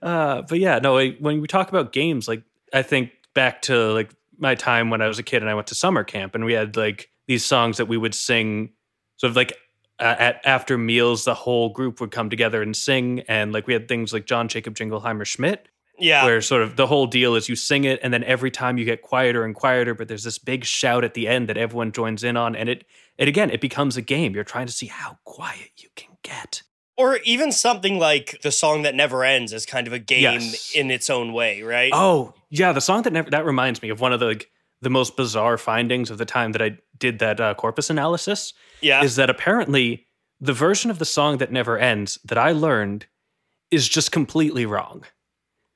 [0.00, 1.04] uh, but yeah, no.
[1.18, 5.08] When we talk about games, like I think back to like my time when I
[5.08, 7.78] was a kid and I went to summer camp, and we had like these songs
[7.78, 8.70] that we would sing,
[9.16, 9.52] sort of like
[9.98, 13.72] uh, at after meals, the whole group would come together and sing, and like we
[13.72, 15.66] had things like John Jacob Jingleheimer Schmidt,
[15.98, 18.78] yeah, where sort of the whole deal is you sing it, and then every time
[18.78, 21.92] you get quieter and quieter, but there's this big shout at the end that everyone
[21.92, 22.84] joins in on, and it
[23.18, 24.34] it again it becomes a game.
[24.34, 26.62] You're trying to see how quiet you can get.
[26.98, 30.72] Or even something like the song that never ends is kind of a game yes.
[30.74, 31.90] in its own way, right?
[31.94, 34.50] Oh yeah, the song that never that reminds me of one of the like,
[34.82, 39.02] the most bizarre findings of the time that I did that uh, corpus analysis yeah.
[39.02, 40.06] is that apparently
[40.40, 43.06] the version of the song that never ends that I learned
[43.70, 45.04] is just completely wrong.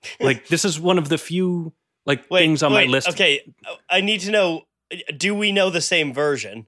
[0.20, 1.72] like this is one of the few
[2.06, 3.08] like wait, things on wait, my list.
[3.08, 3.52] Okay,
[3.88, 4.62] I need to know
[5.16, 6.66] do we know the same version?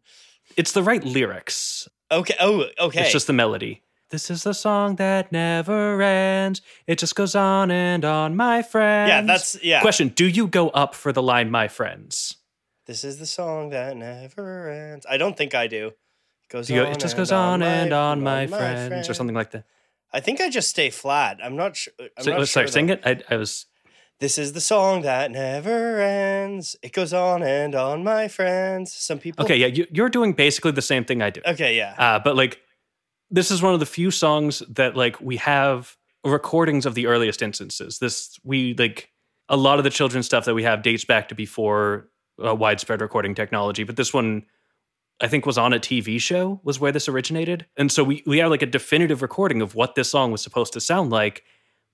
[0.56, 1.88] It's the right lyrics.
[2.10, 2.34] Okay.
[2.38, 3.02] Oh, okay.
[3.02, 3.82] It's just the melody.
[4.10, 6.60] This is the song that never ends.
[6.86, 9.08] It just goes on and on, my friends.
[9.08, 9.80] Yeah, that's yeah.
[9.80, 12.36] Question: Do you go up for the line, my friends?
[12.84, 15.06] This is the song that never ends.
[15.08, 15.92] I don't think I do.
[16.50, 19.14] Goes you go, it just goes on, on and on, my, my friends, friends, or
[19.14, 19.64] something like that.
[20.12, 21.38] I think I just stay flat.
[21.42, 21.92] I'm not sure.
[22.00, 23.00] I'm so, not sorry, sure sing it.
[23.04, 23.66] I, I was.
[24.20, 26.76] This is the song that never ends.
[26.82, 28.92] It goes on and on, my friends.
[28.92, 29.44] Some people.
[29.44, 31.40] Okay, yeah, you, are doing basically the same thing I do.
[31.44, 31.94] Okay, yeah.
[31.98, 32.60] Uh, but like,
[33.30, 37.42] this is one of the few songs that like we have recordings of the earliest
[37.42, 37.98] instances.
[37.98, 39.10] This we like
[39.48, 42.08] a lot of the children's stuff that we have dates back to before
[42.44, 44.44] uh, widespread recording technology, but this one
[45.22, 47.64] I think was on a TV show was where this originated.
[47.76, 50.72] And so we we have like a definitive recording of what this song was supposed
[50.74, 51.44] to sound like.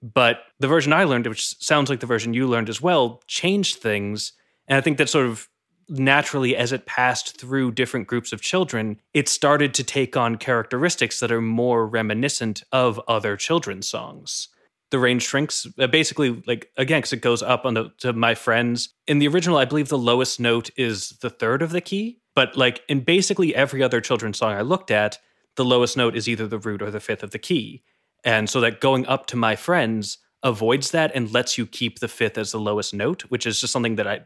[0.02, 3.76] But the version I learned, which sounds like the version you learned as well, changed
[3.76, 4.32] things.
[4.66, 5.48] And I think that sort of
[5.88, 11.20] naturally, as it passed through different groups of children, it started to take on characteristics
[11.20, 14.48] that are more reminiscent of other children's songs.
[14.90, 18.34] The range shrinks uh, basically, like again, because it goes up on the to my
[18.34, 18.90] friends.
[19.06, 22.56] In the original, I believe the lowest note is the third of the key, but
[22.56, 25.18] like in basically every other children's song I looked at,
[25.56, 27.82] the lowest note is either the root or the fifth of the key.
[28.22, 32.06] And so that going up to my friends, avoids that and lets you keep the
[32.06, 34.20] fifth as the lowest note, which is just something that I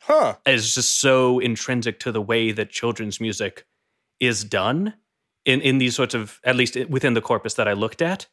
[0.00, 0.34] Huh.
[0.44, 3.64] is just so intrinsic to the way that children's music
[4.18, 4.94] is done
[5.44, 8.26] in in these sorts of at least within the corpus that I looked at.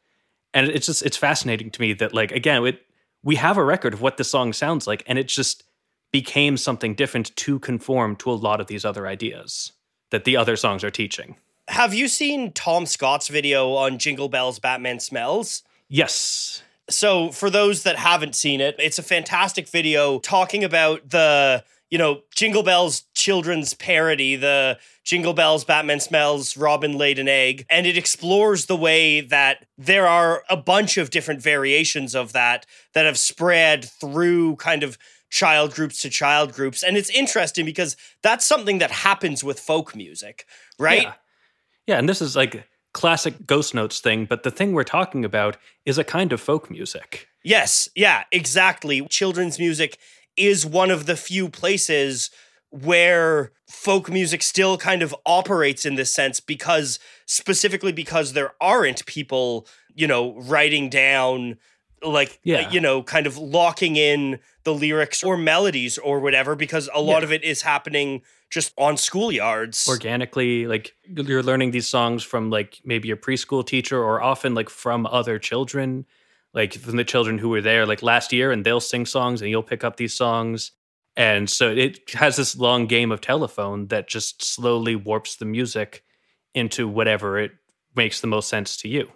[0.56, 2.82] And it's just it's fascinating to me that like again, it
[3.22, 5.66] we have a record of what the song sounds like and it just
[6.12, 9.74] became something different to conform to a lot of these other ideas
[10.12, 11.36] that the other songs are teaching.
[11.68, 15.64] Have you seen Tom Scott's video on Jingle Bells Batman Smells?
[15.88, 16.64] Yes.
[16.90, 22.00] So, for those that haven't seen it, it's a fantastic video talking about the, you
[22.00, 27.68] know, Jingle Bells children's parody, the Jingle Bells Batman Smells Robin Laid an Egg.
[27.70, 32.66] And it explores the way that there are a bunch of different variations of that
[32.94, 34.98] that have spread through kind of
[35.30, 36.84] child groups to child groups.
[36.84, 40.46] And it's interesting because that's something that happens with folk music,
[40.78, 41.04] right?
[41.04, 41.14] Yeah.
[41.88, 45.58] yeah, and this is like classic ghost notes thing, but the thing we're talking about
[45.86, 47.28] is a kind of folk music.
[47.44, 49.06] Yes, yeah, exactly.
[49.08, 49.98] Children's music
[50.36, 52.30] is one of the few places
[52.72, 59.06] where folk music still kind of operates in this sense because specifically because there aren't
[59.06, 61.58] people, you know, writing down
[62.04, 62.70] like uh, Yeah.
[62.72, 67.20] you know kind of locking in the lyrics or melodies or whatever because a lot
[67.20, 67.26] Yeah.
[67.26, 69.88] of it is happening just on schoolyards.
[69.88, 74.70] organically like you're learning these songs from like maybe your preschool teacher or often like
[74.70, 76.06] from other children
[76.54, 79.52] like from the children who were there like last year and they'll sing songs and
[79.52, 80.72] you'll pick up these songs
[81.16, 86.04] and so it has this long game of telephone that just slowly warps the music
[86.56, 87.52] into whatever it
[87.96, 89.12] makes the most sense to you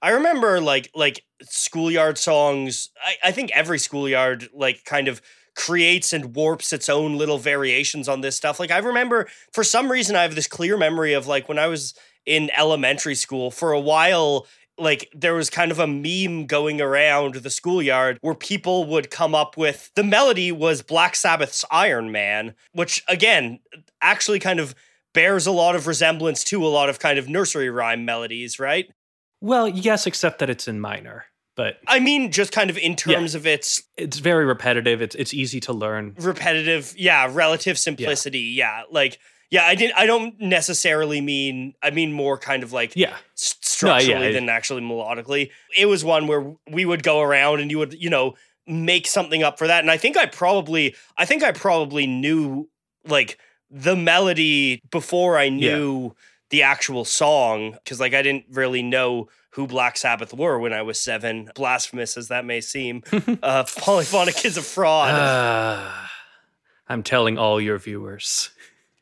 [0.00, 2.90] I remember like like schoolyard songs.
[3.04, 5.20] I, I think every schoolyard like kind of
[5.56, 8.60] creates and warps its own little variations on this stuff.
[8.60, 11.66] Like I remember for some reason I have this clear memory of like when I
[11.66, 11.94] was
[12.26, 14.46] in elementary school for a while
[14.78, 19.34] like there was kind of a meme going around the schoolyard where people would come
[19.34, 23.58] up with the melody was Black Sabbath's Iron Man, which again
[24.00, 24.74] actually kind of
[25.14, 28.88] bears a lot of resemblance to a lot of kind of nursery rhyme melodies, right?
[29.40, 31.24] Well yes except that it's in minor
[31.56, 35.34] but I mean, just kind of in terms of its it's very repetitive it's it's
[35.34, 38.82] easy to learn repetitive, yeah, relative simplicity, yeah.
[38.92, 39.18] Like,
[39.50, 39.96] yeah, I didn't.
[39.96, 41.74] I don't necessarily mean.
[41.82, 45.50] I mean more kind of like yeah s- No, yeah, structurally than actually melodically.
[45.76, 48.36] It was one where we would go around and you would, you know,
[48.68, 49.80] make something up for that.
[49.80, 52.68] And I think I probably, I think I probably knew
[53.04, 53.36] like
[53.68, 56.14] the melody before I knew
[56.50, 60.82] the actual song because like I didn't really know who Black Sabbath were when I
[60.82, 61.50] was seven.
[61.54, 63.02] Blasphemous as that may seem,
[63.42, 65.14] uh, polyphonic is a fraud.
[65.14, 66.12] Ah,
[66.88, 68.50] i'm telling all your viewers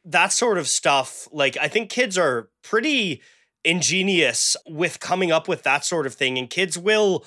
[0.06, 3.20] that sort of stuff, like I think kids are pretty
[3.64, 7.26] ingenious with coming up with that sort of thing, and kids will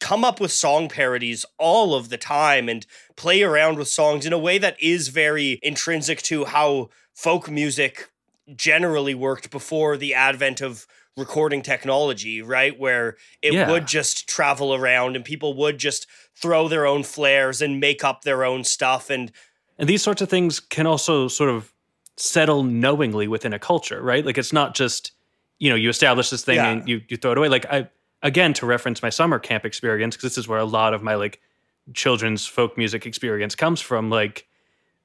[0.00, 4.32] come up with song parodies all of the time and play around with songs in
[4.32, 8.10] a way that is very intrinsic to how folk music
[8.56, 12.78] generally worked before the advent of recording technology, right?
[12.78, 13.70] Where it Yeah.
[13.70, 18.22] would just travel around and people would just throw their own flares and make up
[18.22, 19.30] their own stuff and
[19.78, 21.72] And these sorts of things can also sort of
[22.16, 24.24] settle knowingly within a culture, right?
[24.24, 25.10] Like it's not just,
[25.58, 26.70] you know, you establish this thing Yeah.
[26.70, 27.48] and you, you throw it away.
[27.48, 27.88] Like I,
[28.22, 31.16] again, to reference my summer camp experience, because this is where a lot of my
[31.16, 31.40] like
[31.92, 34.10] children's folk music experience comes from.
[34.10, 34.46] Like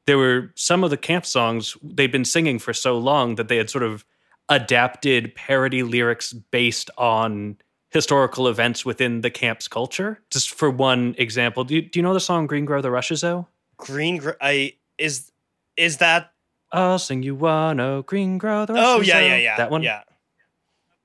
[0.10, 3.58] there were some of the camp songs they'd been singing for so long that they
[3.58, 4.04] had sort of
[4.50, 7.58] adapted parody lyrics based on
[7.91, 10.19] historical events within the camp's culture.
[10.32, 13.22] Just for one example, do you, do you know the song Green Grow the Rushes,
[13.22, 13.48] though?
[13.80, 15.32] green gr- I is
[15.76, 16.32] is that
[16.72, 19.22] I'll sing you one, oh, green grow the Oh rushes, yeah, oh.
[19.22, 19.58] yeah, yeah.
[19.58, 19.82] That one?
[19.82, 20.04] Yeah.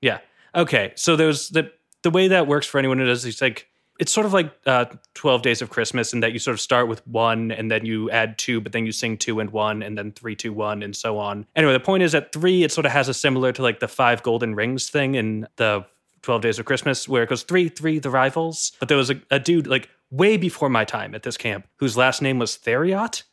[0.01, 0.19] Yeah.
[0.53, 0.93] Okay.
[0.95, 1.71] So there's the
[2.03, 3.67] the way that works for anyone who does it's like
[3.99, 6.87] it's sort of like uh, 12 days of Christmas in that you sort of start
[6.87, 9.97] with one and then you add two, but then you sing two and one and
[9.97, 11.45] then three, two, one, and so on.
[11.55, 13.87] Anyway, the point is that three, it sort of has a similar to like the
[13.87, 15.85] five golden rings thing in the
[16.23, 18.73] 12 days of Christmas, where it goes three, three, the rivals.
[18.79, 21.95] But there was a, a dude like way before my time at this camp whose
[21.95, 23.23] last name was Theriot,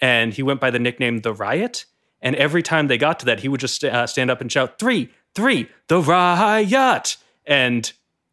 [0.00, 1.84] and he went by the nickname The Riot.
[2.20, 4.78] And every time they got to that, he would just uh, stand up and shout,
[4.78, 7.16] three, three, the riot.
[7.44, 7.92] And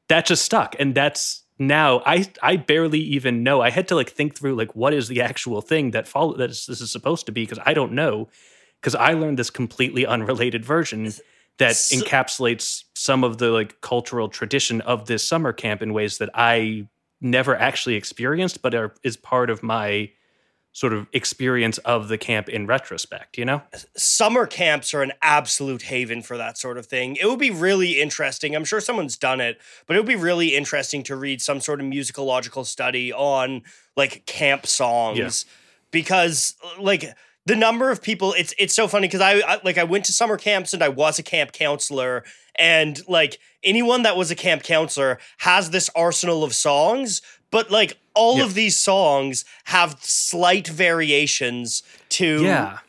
[0.09, 0.75] that just stuck.
[0.77, 3.61] And that's now I I barely even know.
[3.61, 6.49] I had to like think through like what is the actual thing that follow that
[6.49, 8.29] is, this is supposed to be because I don't know
[8.79, 11.11] because I learned this completely unrelated version
[11.57, 16.17] that So- encapsulates some of the like cultural tradition of this summer camp in ways
[16.17, 16.87] that I
[17.21, 20.09] never actually experienced, but are, is part of my
[20.71, 23.61] sort of experience of the camp in retrospect, you know?
[23.97, 27.15] Summer camps are an absolute haven for that sort of thing.
[27.15, 28.55] It would be really interesting.
[28.55, 31.81] I'm sure someone's done it, but it would be really interesting to read some sort
[31.81, 33.63] of musicological study on
[33.97, 35.29] like camp songs yeah.
[35.91, 37.13] because like
[37.45, 40.13] the number of people it's it's so funny because I, I like I went to
[40.13, 42.23] summer camps and I was a camp counselor
[42.55, 47.21] and like anyone that was a camp counselor has this arsenal of songs
[47.51, 48.43] but like all yeah.
[48.43, 52.79] of these songs have slight variations to yeah.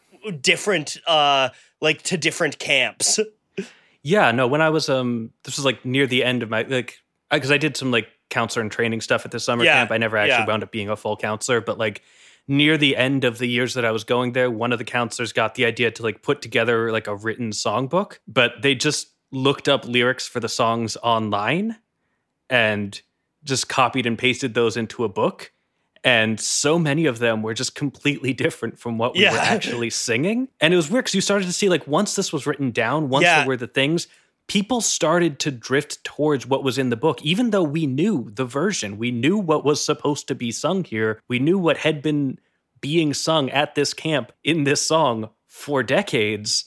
[0.40, 1.48] different uh
[1.80, 3.18] like to different camps
[4.02, 7.00] yeah no when i was um this was like near the end of my like
[7.30, 9.74] because I, I did some like counselor and training stuff at the summer yeah.
[9.74, 10.46] camp i never actually yeah.
[10.46, 12.02] wound up being a full counselor but like
[12.50, 15.32] near the end of the years that I was going there, one of the counselors
[15.32, 19.68] got the idea to like put together like a written songbook, but they just looked
[19.68, 21.76] up lyrics for the songs online
[22.48, 23.00] and
[23.44, 25.52] just copied and pasted those into a book.
[26.02, 29.32] And so many of them were just completely different from what we yeah.
[29.32, 30.48] were actually singing.
[30.60, 33.10] And it was weird because you started to see, like, once this was written down,
[33.10, 33.40] once yeah.
[33.40, 34.08] there were the things,
[34.46, 38.46] people started to drift towards what was in the book, even though we knew the
[38.46, 38.96] version.
[38.96, 41.20] We knew what was supposed to be sung here.
[41.28, 42.38] We knew what had been
[42.80, 46.64] being sung at this camp in this song for decades.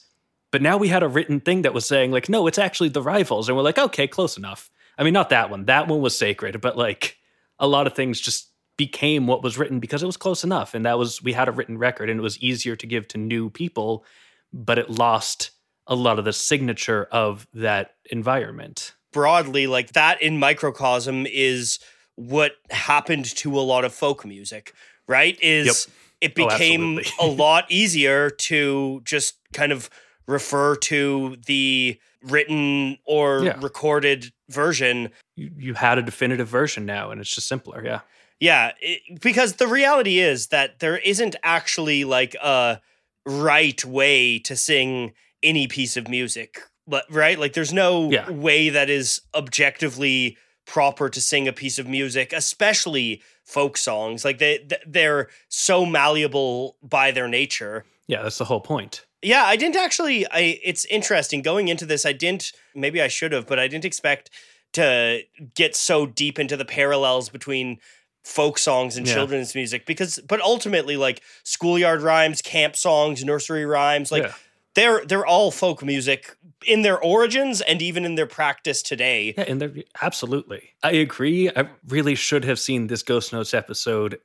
[0.51, 3.01] But now we had a written thing that was saying, like, no, it's actually the
[3.01, 3.49] rivals.
[3.49, 4.69] And we're like, okay, close enough.
[4.97, 5.65] I mean, not that one.
[5.65, 7.17] That one was sacred, but like
[7.59, 10.73] a lot of things just became what was written because it was close enough.
[10.73, 13.17] And that was, we had a written record and it was easier to give to
[13.17, 14.05] new people,
[14.51, 15.51] but it lost
[15.87, 18.93] a lot of the signature of that environment.
[19.11, 21.79] Broadly, like that in microcosm is
[22.15, 24.73] what happened to a lot of folk music,
[25.07, 25.37] right?
[25.41, 25.87] Is
[26.21, 26.31] yep.
[26.33, 29.89] it oh, became oh, a lot easier to just kind of
[30.27, 33.59] refer to the written or yeah.
[33.61, 35.09] recorded version.
[35.35, 37.83] You, you had a definitive version now, and it's just simpler.
[37.83, 38.01] Yeah.
[38.39, 38.71] Yeah.
[38.81, 42.81] It, because the reality is that there isn't actually like a
[43.25, 47.39] right way to sing any piece of music, but right?
[47.39, 48.29] Like there's no yeah.
[48.29, 54.23] way that is objectively proper to sing a piece of music, especially folk songs.
[54.23, 57.85] Like they they're so malleable by their nature.
[58.07, 59.05] Yeah, that's the whole point.
[59.23, 60.25] Yeah, I didn't actually.
[60.27, 62.05] I it's interesting going into this.
[62.05, 62.51] I didn't.
[62.75, 64.29] Maybe I should have, but I didn't expect
[64.73, 65.21] to
[65.55, 67.79] get so deep into the parallels between
[68.23, 69.13] folk songs and yeah.
[69.13, 74.33] children's music because but ultimately like schoolyard rhymes camp songs nursery rhymes like yeah.
[74.75, 79.43] they're they're all folk music in their origins and even in their practice today yeah
[79.45, 84.17] and they're absolutely i agree i really should have seen this ghost notes episode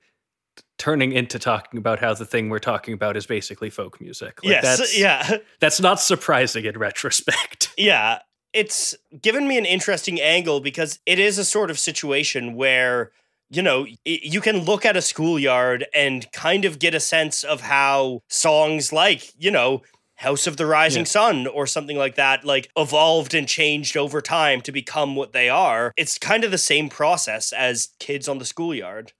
[0.78, 4.42] turning into talking about how the thing we're talking about is basically folk music.
[4.42, 5.36] Like yes, that's, yeah.
[5.60, 7.70] That's not surprising in retrospect.
[7.78, 8.20] Yeah.
[8.54, 13.12] It's given me an interesting angle because it is a sort of situation where,
[13.50, 17.60] you know, you can look at a schoolyard and kind of get a sense of
[17.60, 19.82] how songs like, you know,
[20.16, 21.08] House of the Rising yeah.
[21.08, 25.48] Sun or something like that, like evolved and changed over time to become what they
[25.48, 25.92] are.
[25.96, 29.12] It's kind of the same process as kids on the schoolyard.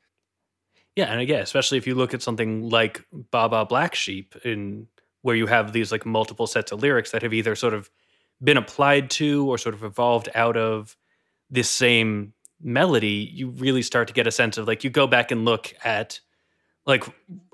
[0.99, 4.89] Yeah, and again, especially if you look at something like Baa Black Sheep, in
[5.23, 7.89] where you have these like multiple sets of lyrics that have either sort of
[8.43, 10.97] been applied to or sort of evolved out of
[11.51, 15.31] this same melody, you really start to get a sense of like you go back
[15.31, 16.19] and look at
[16.85, 17.05] like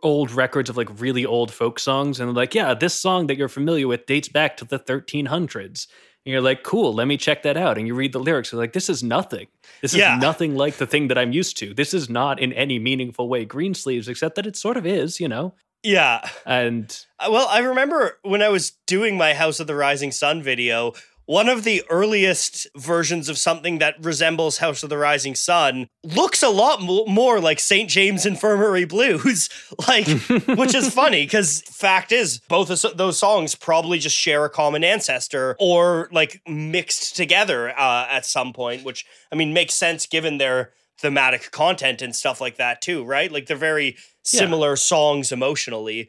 [0.03, 3.49] old records of like really old folk songs and like yeah this song that you're
[3.49, 5.87] familiar with dates back to the 1300s
[6.25, 7.77] and you're like, cool, let me check that out.
[7.77, 9.47] And you read the lyrics, you're like, this is nothing.
[9.83, 10.17] This is yeah.
[10.17, 11.75] nothing like the thing that I'm used to.
[11.75, 15.21] This is not in any meaningful way green sleeves, except that it sort of is,
[15.21, 15.55] you know?
[15.83, 16.27] Yeah.
[16.47, 20.43] And uh, well, I remember when I was doing my House of the Rising Sun
[20.43, 20.95] video,
[21.27, 26.43] one of the earliest versions of something that resembles House of the Rising Sun looks
[26.43, 27.89] a lot more like St.
[27.89, 29.49] James Infirmary Blues,
[29.89, 30.07] like,
[30.59, 34.85] which is funny because fact is, both of those songs probably just share a common
[34.85, 40.39] ancestor or like mixed together uh, at some point, which I mean makes sense given
[40.39, 43.33] their thematic content and stuff like that too, right?
[43.33, 44.77] Like they're very similar yeah.
[44.77, 46.09] songs emotionally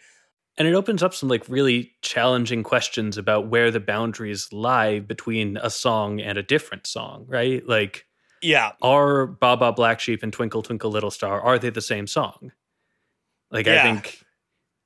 [0.57, 5.57] and it opens up some like really challenging questions about where the boundaries lie between
[5.57, 7.67] a song and a different song right?
[7.67, 8.05] Like
[8.41, 8.71] yeah.
[8.81, 12.51] are baa black sheep and twinkle twinkle little star are they the same song?
[13.51, 13.79] Like yeah.
[13.79, 14.21] i think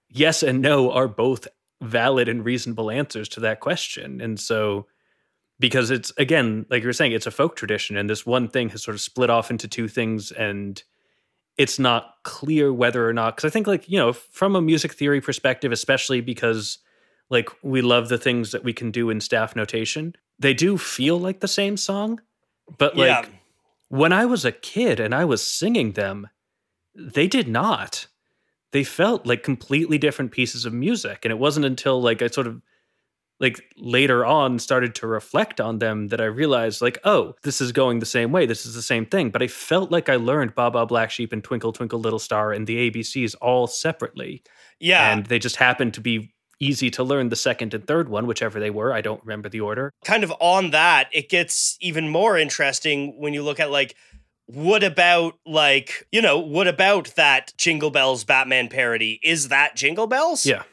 [0.10, 1.48] yes and no are both
[1.82, 4.22] valid and reasonable answers to that question.
[4.22, 4.88] And so
[5.60, 8.70] because it's again like you were saying it's a folk tradition and this one thing
[8.70, 10.84] has sort of split off into two things and
[11.60, 14.94] it's not clear whether or not because i think like you know from a music
[14.94, 16.80] theory perspective especially because
[17.30, 21.20] like we love the things that we can do in staff notation they do feel
[21.20, 22.20] like the same song
[22.78, 23.26] but like yeah.
[23.90, 26.28] when i was a kid and i was singing them
[26.96, 28.08] they did not
[28.72, 31.20] they felt like completely different pieces of music.
[31.24, 32.62] And it wasn't until like I sort of
[33.40, 37.72] like later on started to reflect on them that I realized like, oh, this is
[37.72, 38.46] going the same way.
[38.46, 39.30] This is the same thing.
[39.30, 42.52] But I felt like I learned Baa Baa Black Sheep and Twinkle Twinkle Little Star
[42.52, 44.44] and the ABCs all separately.
[44.80, 45.12] Yeah.
[45.12, 48.60] And they just happened to be easy to learn the second and third one, whichever
[48.60, 48.94] they were.
[48.94, 49.92] I don't remember the order.
[50.04, 53.96] Kind of on that, it gets even more interesting when you look at like
[54.52, 59.20] what about like, you know, what about that Jingle Bells Batman parody?
[59.22, 60.44] Is that Jingle Bells?
[60.44, 60.64] Yeah.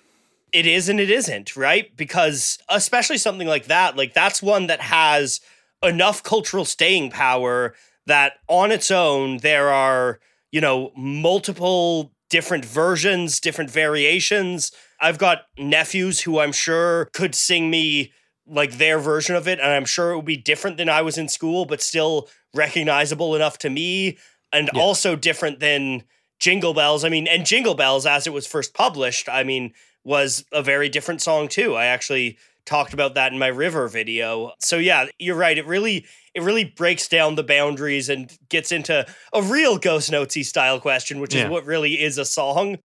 [0.53, 1.94] It is and it isn't, right?
[1.97, 5.40] Because especially something like that, like that's one that has
[5.82, 7.74] enough cultural staying power
[8.07, 10.20] that on its own there are,
[10.53, 14.72] you know, multiple different versions, different variations.
[15.01, 18.12] I've got nephews who I'm sure could sing me
[18.47, 21.18] like their version of it and I'm sure it would be different than I was
[21.18, 24.16] in school but still recognizable enough to me
[24.53, 24.80] and Yeah.
[24.80, 26.05] also different than
[26.38, 27.05] Jingle Bells.
[27.05, 29.72] I mean, and Jingle Bells as it was first published, I mean,
[30.07, 31.75] was a very different song too.
[31.75, 34.53] I actually talked about that in my River video.
[34.61, 35.59] So yeah, you're right.
[35.59, 40.43] It really it really breaks down the boundaries and gets into a real Ghost Notesy
[40.45, 41.45] style question, which Yeah.
[41.45, 42.79] is what really is a song.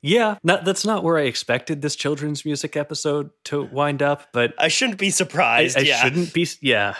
[0.00, 4.52] Yeah, not, that's not where I expected this children's music episode to wind up, but
[4.58, 5.78] I shouldn't be I, surprised.
[5.78, 5.96] I yeah.
[6.02, 6.46] shouldn't be.
[6.60, 6.96] Yeah,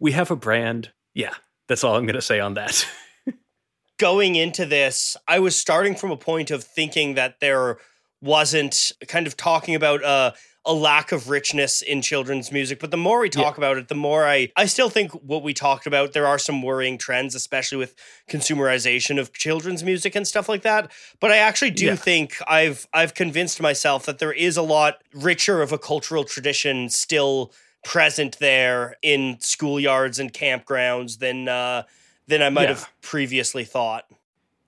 [0.00, 0.90] we have a brand.
[1.14, 1.34] Yeah,
[1.68, 2.84] that's all I'm going to say on that.
[3.98, 7.78] going into this, I was starting from a point of thinking that there
[8.20, 10.32] wasn't kind of talking about uh,
[10.64, 12.78] a lack of richness in children's music.
[12.80, 15.54] But the more we talk about it, the more I I still think what we
[15.54, 16.12] talked about.
[16.12, 17.94] There are some worrying trends, especially with
[18.28, 20.90] consumerization of children's music and stuff like that.
[21.20, 21.96] But I actually do Yeah.
[21.96, 26.88] think I've I've convinced myself that there is a lot richer of a cultural tradition
[26.90, 27.52] still
[27.84, 31.84] present there in schoolyards and campgrounds than uh,
[32.26, 32.68] than I might Yeah.
[32.74, 34.04] have previously thought.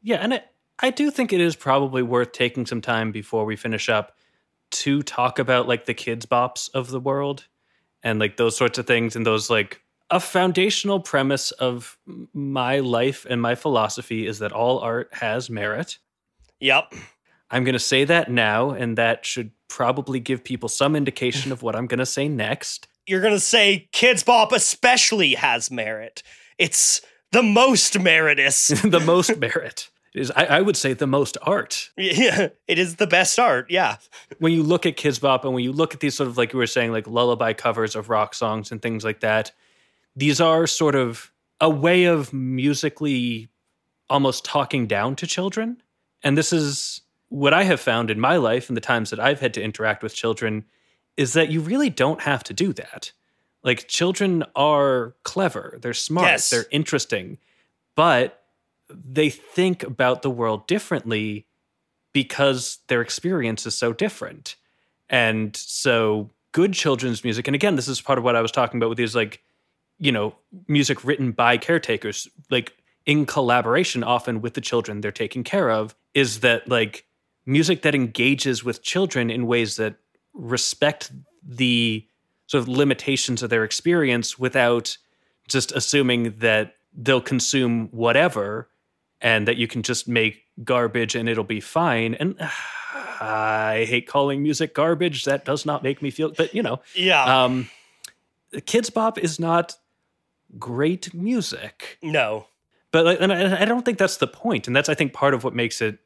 [0.03, 0.43] yeah, and I,
[0.83, 4.17] I do think it is probably worth taking some time before we finish up
[4.71, 7.47] to talk about like the Kidz Bops of the world
[8.03, 11.99] and like those sorts of things and those like a foundational premise of
[12.33, 15.99] my life and my philosophy is that all art has merit.
[16.61, 16.95] Yep.
[17.51, 21.63] I'm going to say that now, and that should probably give people some indication of
[21.63, 22.89] what I'm going to say next.
[23.07, 26.23] You're going to say Kidz Bop especially has merit.
[26.59, 27.01] It's
[27.33, 28.69] the most meritus.
[28.91, 31.91] the most merit is, I, I would say, the most art.
[31.97, 33.67] yeah, it is the best art.
[33.71, 33.97] Yeah.
[34.39, 36.53] When you look at Kidz Bop and when you look at these sort of, like
[36.53, 39.53] you were saying, like lullaby covers of rock songs and things like that,
[40.17, 41.31] these are sort of
[41.61, 43.49] a way of musically
[44.09, 45.81] almost talking down to children.
[46.25, 49.41] And this is what I have found in my life and the times that I've
[49.41, 50.65] had to interact with children
[51.17, 53.13] is that you really don't have to do that.
[53.63, 56.51] Like children are clever, they're smart, Yes.
[56.51, 57.39] they're interesting,
[57.95, 58.40] but
[58.93, 61.47] they think about the world differently
[62.13, 64.57] because their experience is so different.
[65.09, 68.79] And so good children's music, and again, this is part of what I was talking
[68.79, 69.43] about with these like,
[69.99, 70.35] you know,
[70.67, 72.73] music written by caretakers, like
[73.07, 77.05] in collaboration often with the children they're taking care of, is that like
[77.47, 79.97] music that engages with children in ways that
[80.33, 81.11] respect
[81.43, 82.07] the
[82.47, 84.97] sort of limitations of their experience without
[85.49, 88.69] just assuming that they'll consume whatever
[89.21, 92.15] and that you can just make garbage and it'll be fine.
[92.15, 92.37] And
[93.21, 95.25] I hate calling music garbage.
[95.25, 97.45] That does not make me feel, but you know, Yeah.
[97.45, 97.69] um,
[98.55, 99.77] Kidz Bop is not
[100.59, 102.47] great music, no.
[102.93, 104.67] but and I, I don't think that's the point.
[104.67, 105.99] And that's I think part of what makes it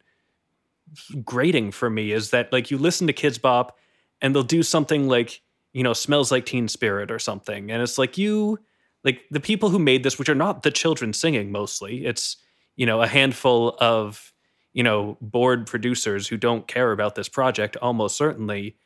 [1.24, 3.78] grating for me is that like you listen to Kidz Bop
[4.20, 5.40] and they'll do something like
[5.72, 8.58] you know smells like Teen Spirit or something, and it's like you
[9.02, 12.04] like the people who made this, which are not the children singing mostly.
[12.06, 12.36] It's
[12.76, 14.32] you know a handful of
[14.72, 18.76] you know bored producers who don't care about this project almost certainly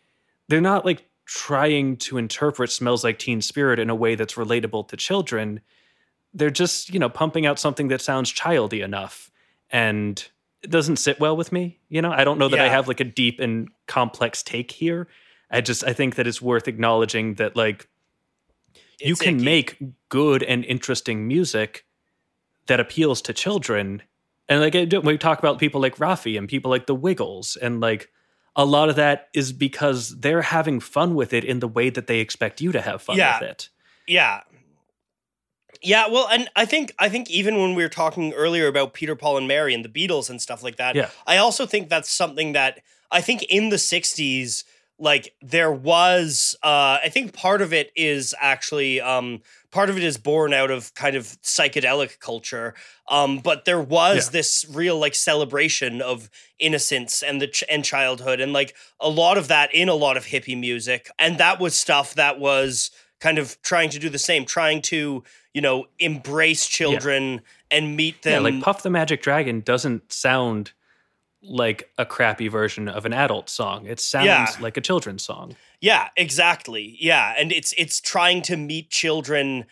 [0.49, 4.89] they're not like trying to interpret smells like teen spirit in a way that's relatable
[4.89, 5.61] to children.
[6.33, 9.31] They're just you know pumping out something that sounds childy enough
[9.71, 10.27] and
[10.63, 12.11] it doesn't sit well with me you know?
[12.11, 15.07] I don't know that i have like a deep and complex take here.
[15.51, 17.89] I just i think that it's worth acknowledging that like
[19.01, 19.45] you can icky.
[19.45, 19.79] make
[20.09, 21.85] good and interesting music
[22.69, 24.03] that appeals to children
[24.49, 24.73] and like
[25.05, 28.09] we talk about people like Raffi and people like the wiggles and like
[28.57, 32.07] a lot of that is because they're having fun with it in the way that
[32.07, 33.41] they expect you to have fun Yeah.
[33.41, 33.69] with it
[34.07, 34.41] Yeah.
[35.81, 39.15] Yeah, well, and I think I think even when we were talking earlier about Peter,
[39.15, 41.11] Paul, and Mary and the Beatles and stuff like that, Yeah.
[41.27, 42.81] I also think that's something that
[43.13, 44.65] I think in the '60s
[44.99, 49.41] like there was uh i think part of it is actually um
[49.71, 52.75] part of it is born out of kind of psychedelic culture
[53.09, 54.33] um but there was Yeah.
[54.33, 56.29] this real like celebration of
[56.59, 60.17] innocence and the ch- and childhood and like a lot of that in a lot
[60.17, 62.91] of hippie music and that was stuff that was
[63.21, 65.23] kind of trying to do the same trying to
[65.55, 67.41] you know embrace children
[67.71, 70.73] and meet them yeah, like Puff the Magic Dragon doesn't sound
[71.43, 73.87] like a crappy version of an adult song.
[73.87, 74.49] It sounds Yeah.
[74.61, 75.57] like a children's song.
[75.81, 76.97] Yeah, exactly.
[77.01, 79.67] Yeah, and it's it's trying to meet children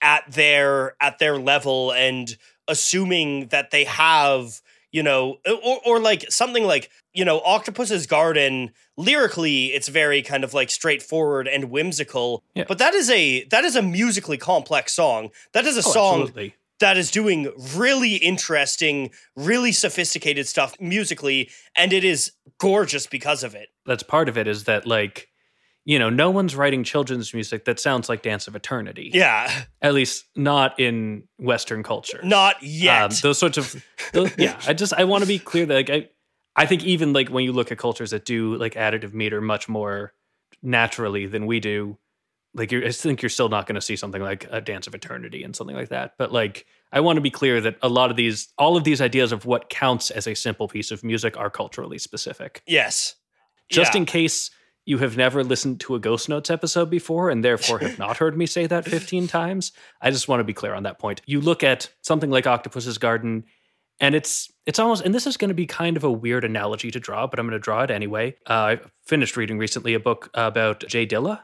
[0.00, 4.60] at their at their level and assuming that they have,
[4.90, 10.44] you know, or or like something like, you know, Octopus's Garden lyrically it's very kind
[10.44, 12.42] of like straightforward and whimsical.
[12.54, 12.64] Yeah.
[12.66, 15.30] But that is a that is a musically complex song.
[15.52, 16.54] That is a Oh, song absolutely.
[16.82, 23.54] That is doing really interesting, really sophisticated stuff musically and it is gorgeous because of
[23.54, 23.68] it.
[23.86, 25.28] That's part of it is that like
[25.84, 29.10] you know, no one's writing children's music that sounds like Dance of Eternity.
[29.12, 32.20] Yeah, At least not in Western culture.
[32.22, 33.02] not yet.
[33.02, 35.90] Um, those sorts of those, yeah i just i want to be clear that like
[35.90, 36.08] i
[36.54, 39.68] i think even like when you look at cultures that do like additive meter much
[39.68, 40.12] more
[40.62, 41.98] naturally than we do
[42.54, 44.94] like you're, i think you're still not going to see something like a dance of
[44.94, 48.10] eternity and something like that but like i want to be clear that a lot
[48.10, 51.36] of these all of these ideas of what counts as a simple piece of music
[51.36, 53.14] are culturally specific Yes.
[53.70, 53.98] just Yeah.
[54.00, 54.50] in case
[54.84, 58.36] you have never listened to a Ghost Notes episode before and therefore have not heard
[58.36, 61.22] me say that 15 times, I just want to be clear on that point.
[61.24, 63.44] You look at something like Octopus's Garden
[64.00, 66.90] and it's it's almost and this is going to be kind of a weird analogy
[66.90, 68.34] to draw, but I'm going to draw it anyway.
[68.44, 71.42] Uh, I finished reading recently a book about Jay Dilla.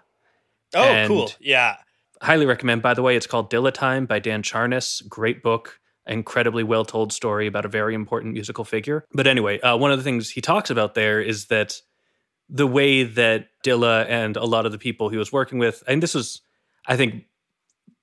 [0.75, 1.33] Oh, And- cool.
[1.41, 1.77] Yeah.
[2.21, 3.16] Highly recommend, by the way.
[3.16, 5.07] It's called Dilla Time by Dan Charnas.
[5.09, 9.05] Great book, incredibly well told story about a very important musical figure.
[9.12, 11.81] But anyway, uh, one of the things he talks about there is that
[12.49, 16.03] the way that Dilla and a lot of the people he was working with, and
[16.03, 16.41] this was,
[16.87, 17.25] I think,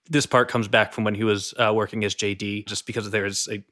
[0.09, 3.49] this part comes back from when he was uh, working as JD, just because there's
[3.49, 3.63] a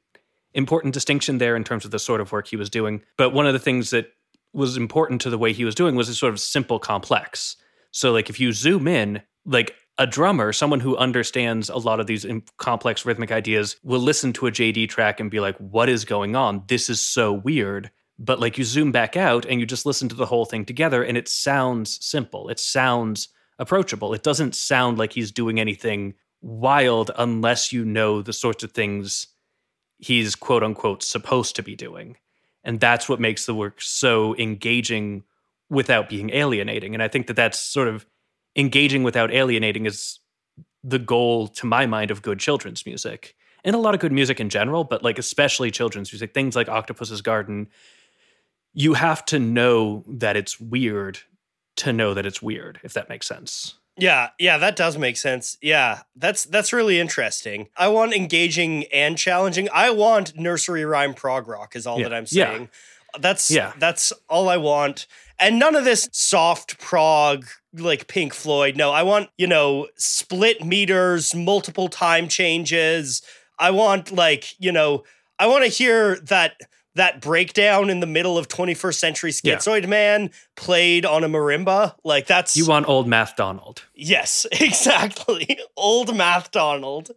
[0.52, 3.02] important distinction there in terms of the sort of work he was doing.
[3.16, 4.08] But one of the things that
[4.52, 7.56] was important to the way he was doing was a sort of simple complex.
[7.94, 12.08] So, like, if you zoom in, like a drummer, someone who understands a lot of
[12.08, 12.26] these
[12.56, 16.34] complex rhythmic ideas, will listen to a JD track and be like, what is going
[16.34, 16.64] on?
[16.66, 17.92] This is so weird.
[18.18, 21.04] But like you zoom back out and you just listen to the whole thing together
[21.04, 22.48] and it sounds simple.
[22.48, 23.28] It sounds
[23.60, 24.12] approachable.
[24.12, 29.28] It doesn't sound like he's doing anything wild unless you know the sorts of things
[29.98, 32.16] he's quote unquote supposed to be doing.
[32.64, 35.22] And that's what makes the work so engaging
[35.74, 36.94] without being alienating.
[36.94, 38.06] And I think that that's sort of
[38.56, 40.20] engaging without alienating is
[40.82, 44.38] the goal to my mind of good children's music and a lot of good music
[44.38, 47.66] in general but like especially children's music things like octopus's garden
[48.74, 51.18] you have to know that it's weird
[51.76, 55.56] to know that it's weird if that makes sense Yeah, yeah, that does make sense.
[55.62, 57.68] Yeah, that's that's really interesting.
[57.76, 59.68] I want engaging and challenging.
[59.72, 62.66] I want nursery rhyme prog rock is all Yeah, that I'm yeah.
[63.20, 63.72] That's Yeah.
[63.78, 65.06] that's all I want.
[65.38, 68.76] And none of this soft prog like Pink Floyd.
[68.76, 73.20] No, I want, you know, split meters, multiple time changes.
[73.58, 75.02] I want like, you know,
[75.38, 76.54] I want to hear that
[76.96, 79.56] that breakdown in the middle of 21st century Yeah.
[79.56, 81.96] schizoid man played on a marimba.
[82.04, 85.58] Like that's you want old math donald Yes, exactly.
[85.76, 87.10] Old Math Donald.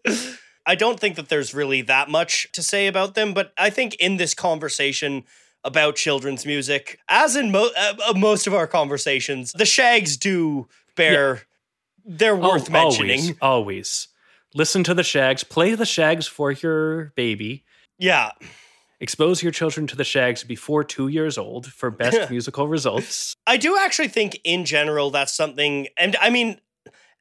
[0.65, 3.93] I don't think that there's really that much to say about them, but I think
[3.95, 5.23] in this conversation
[5.63, 10.67] about children's music, as in mo- uh, uh, most of our conversations, the Shaggs do
[10.95, 11.41] bear.
[12.05, 13.19] They're worth Oh, mentioning.
[13.19, 14.07] always, always
[14.53, 17.65] listen to the Shaggs play the Shaggs for your baby
[17.99, 18.31] Yeah,
[19.01, 23.57] expose your children to the Shaggs before two years old for best musical results I
[23.57, 26.59] do actually think in general that's something, and I mean.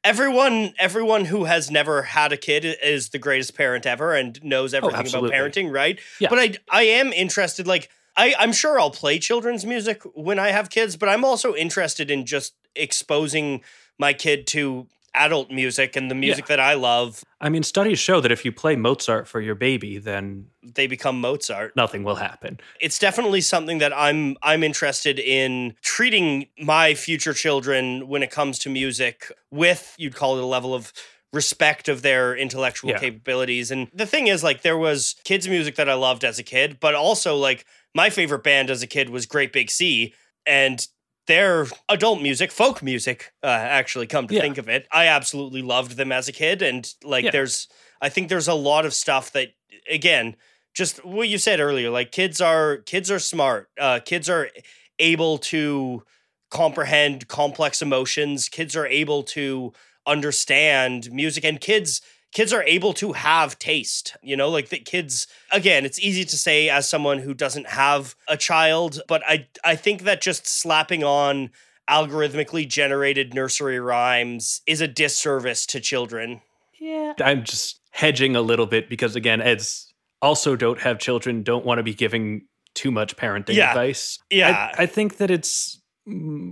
[0.03, 4.73] Everyone, everyone who has never had a kid is the greatest parent ever and knows
[4.73, 5.99] everything about parenting, right?
[6.21, 6.29] Yeah.
[6.29, 7.67] But I, I am interested.
[7.67, 11.53] Like, I, I'm sure I'll play children's music when I have kids, but I'm also
[11.55, 13.61] interested in just exposing
[13.99, 17.23] my kid to adult music and the music that I love.
[17.41, 21.19] I mean, studies show that if you play Mozart for your baby, then They become
[21.21, 21.75] Mozart.
[21.75, 22.59] nothing will happen.
[22.79, 28.59] it's definitely something that I'm I'm interested in treating my future children when it comes
[28.59, 30.93] to music with you'd call it a level of
[31.33, 32.99] respect of their intellectual Yeah.
[32.99, 36.43] capabilities and the thing is like there was kids music that I loved as a
[36.43, 40.13] kid but also like my favorite band as a kid was Great Big Sea
[40.45, 40.87] and
[41.27, 44.41] their adult music folk music uh, actually come to Yeah.
[44.41, 47.31] think of it I absolutely loved them as a kid and like Yeah.
[47.31, 47.67] there's
[48.01, 49.49] I think there's a lot of stuff that
[49.89, 50.37] again
[50.73, 54.49] just what you said earlier like kids are kids are smart uh kids are
[54.97, 56.03] able to
[56.49, 58.47] comprehend complex emotions.
[58.49, 59.73] Kids are able to
[60.07, 62.01] understand music and kids
[62.33, 66.37] kids are able to have taste you know like the kids again it's easy to
[66.37, 71.03] say as someone who doesn't have a child but i i think that just slapping
[71.03, 71.49] on
[71.89, 76.41] algorithmically generated nursery rhymes is a disservice to children.
[76.79, 77.13] Yeah.
[77.21, 79.91] I'm just hedging a little bit because again as
[80.21, 83.69] also don't have children don't want to be giving too much parenting Yeah.
[83.69, 84.19] advice.
[84.29, 84.71] Yeah.
[84.77, 85.76] I, I think that it's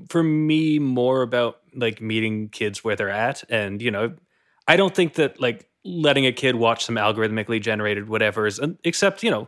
[0.09, 4.13] for me more about like meeting kids where they're at and you know
[4.67, 9.23] i don't think that like letting a kid watch some algorithmically generated whatever is except
[9.23, 9.47] you know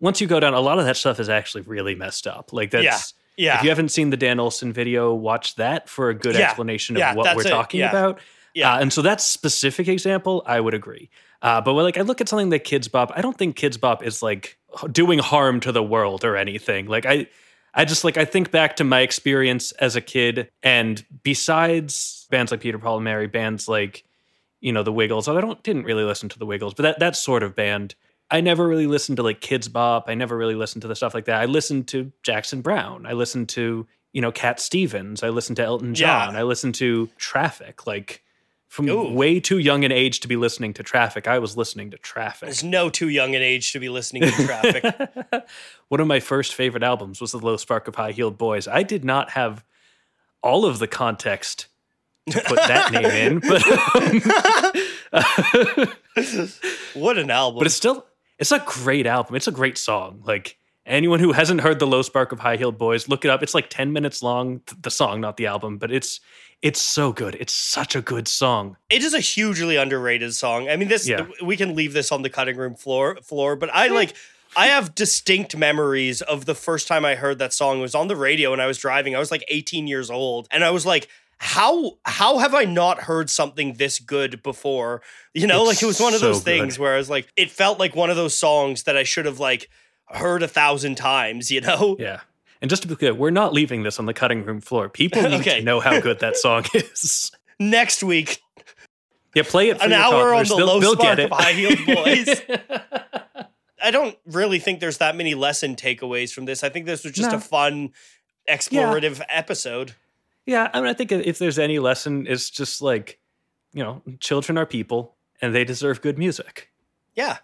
[0.00, 2.70] once you go down a lot of that stuff is actually really messed up like
[2.70, 6.34] that's yeah if you haven't seen the dan olson video watch that for a good
[6.36, 6.42] Yeah.
[6.46, 7.50] explanation of Yeah, what we're it.
[7.50, 7.88] talking Yeah.
[7.90, 8.20] about
[8.54, 11.08] yeah uh, and so that specific example, I would agree.
[11.40, 13.80] Uh, but when like I look at something like Kidz Bop, I don't think Kidz
[13.80, 14.58] Bop is like
[14.90, 16.86] doing harm to the world or anything.
[16.86, 17.28] Like I,
[17.74, 22.50] I just like I think back to my experience as a kid, and besides bands
[22.50, 24.04] like Peter Paul and Mary, bands like
[24.60, 25.28] you know the Wiggles.
[25.28, 27.94] I don't didn't really listen to the Wiggles, but that that sort of band.
[28.32, 30.04] I never really listened to like Kidz Bop.
[30.06, 31.40] I never really listened to the stuff like that.
[31.40, 33.04] I listened to Jackson Browne.
[33.06, 35.22] I listened to you know Cat Stevens.
[35.22, 36.26] I listened to Elton Yeah.
[36.26, 36.36] John.
[36.36, 37.86] I listened to Traffic.
[37.86, 38.22] Like
[38.70, 39.12] from Ooh.
[39.12, 42.46] way too young an age to be listening to Traffic, I was listening to Traffic.
[42.46, 44.84] there's no too young an age to be listening to traffic
[45.88, 48.68] One of my first favorite albums was The Low Spark of High Heeled Boys.
[48.68, 49.64] I did not have
[50.40, 51.66] all of the context
[52.30, 53.66] to put that name in, but
[55.12, 56.68] um,
[57.02, 58.06] what an album but it's still
[58.38, 59.34] it's a great album.
[59.34, 60.22] It's a great song.
[60.24, 60.56] Like
[60.90, 63.42] anyone who hasn't heard The Low Spark of High Heeled Boys, look it up.
[63.42, 66.20] It's like 10 minutes long, th- the song, not the album, but it's
[66.62, 67.36] it's so good.
[67.40, 68.76] It's such a good song.
[68.90, 70.68] it is a hugely underrated song.
[70.68, 71.26] I mean, this Yeah.
[71.42, 74.14] we can leave this on the cutting room floor floor, but I like
[74.56, 77.78] I have distinct memories of the first time I heard that song.
[77.78, 79.14] It was on the radio when I was driving.
[79.14, 83.02] I was like 18 years old, and I was like, how how have I not
[83.02, 85.00] heard something this good before?
[85.32, 86.44] You know, It's like it was one of so those good.
[86.44, 89.24] things where I was like, it felt like one of those songs that I should
[89.24, 89.70] have like
[90.12, 91.50] heard a thousand times.
[91.50, 91.96] You know?
[92.00, 92.20] Yeah.
[92.62, 94.90] And just to be clear, we're not leaving this on the cutting room floor.
[94.90, 95.60] People need Okay.
[95.60, 97.30] to know how good that song is.
[97.58, 98.38] Next week,
[99.34, 101.86] Yeah, play it for an hour on the They'll- low they'll spark of high heeled
[101.86, 102.42] boys.
[103.82, 106.62] I don't really think there's that many lesson takeaways from this.
[106.62, 107.38] I think this was just No.
[107.38, 107.92] a fun
[108.48, 109.94] explorative episode.
[110.44, 113.18] Yeah, I mean, I think if there's any lesson, it's just like,
[113.72, 116.70] you know, children are people and they deserve good music.
[117.14, 117.38] Yeah,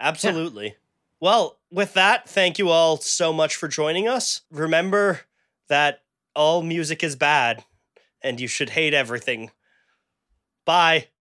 [0.00, 0.74] absolutely.
[1.20, 4.42] Well, with that, thank you all so much for joining us.
[4.50, 5.20] Remember
[5.68, 6.02] that
[6.34, 7.64] all music is bad
[8.22, 9.50] and you should hate everything.
[10.64, 11.08] Bye.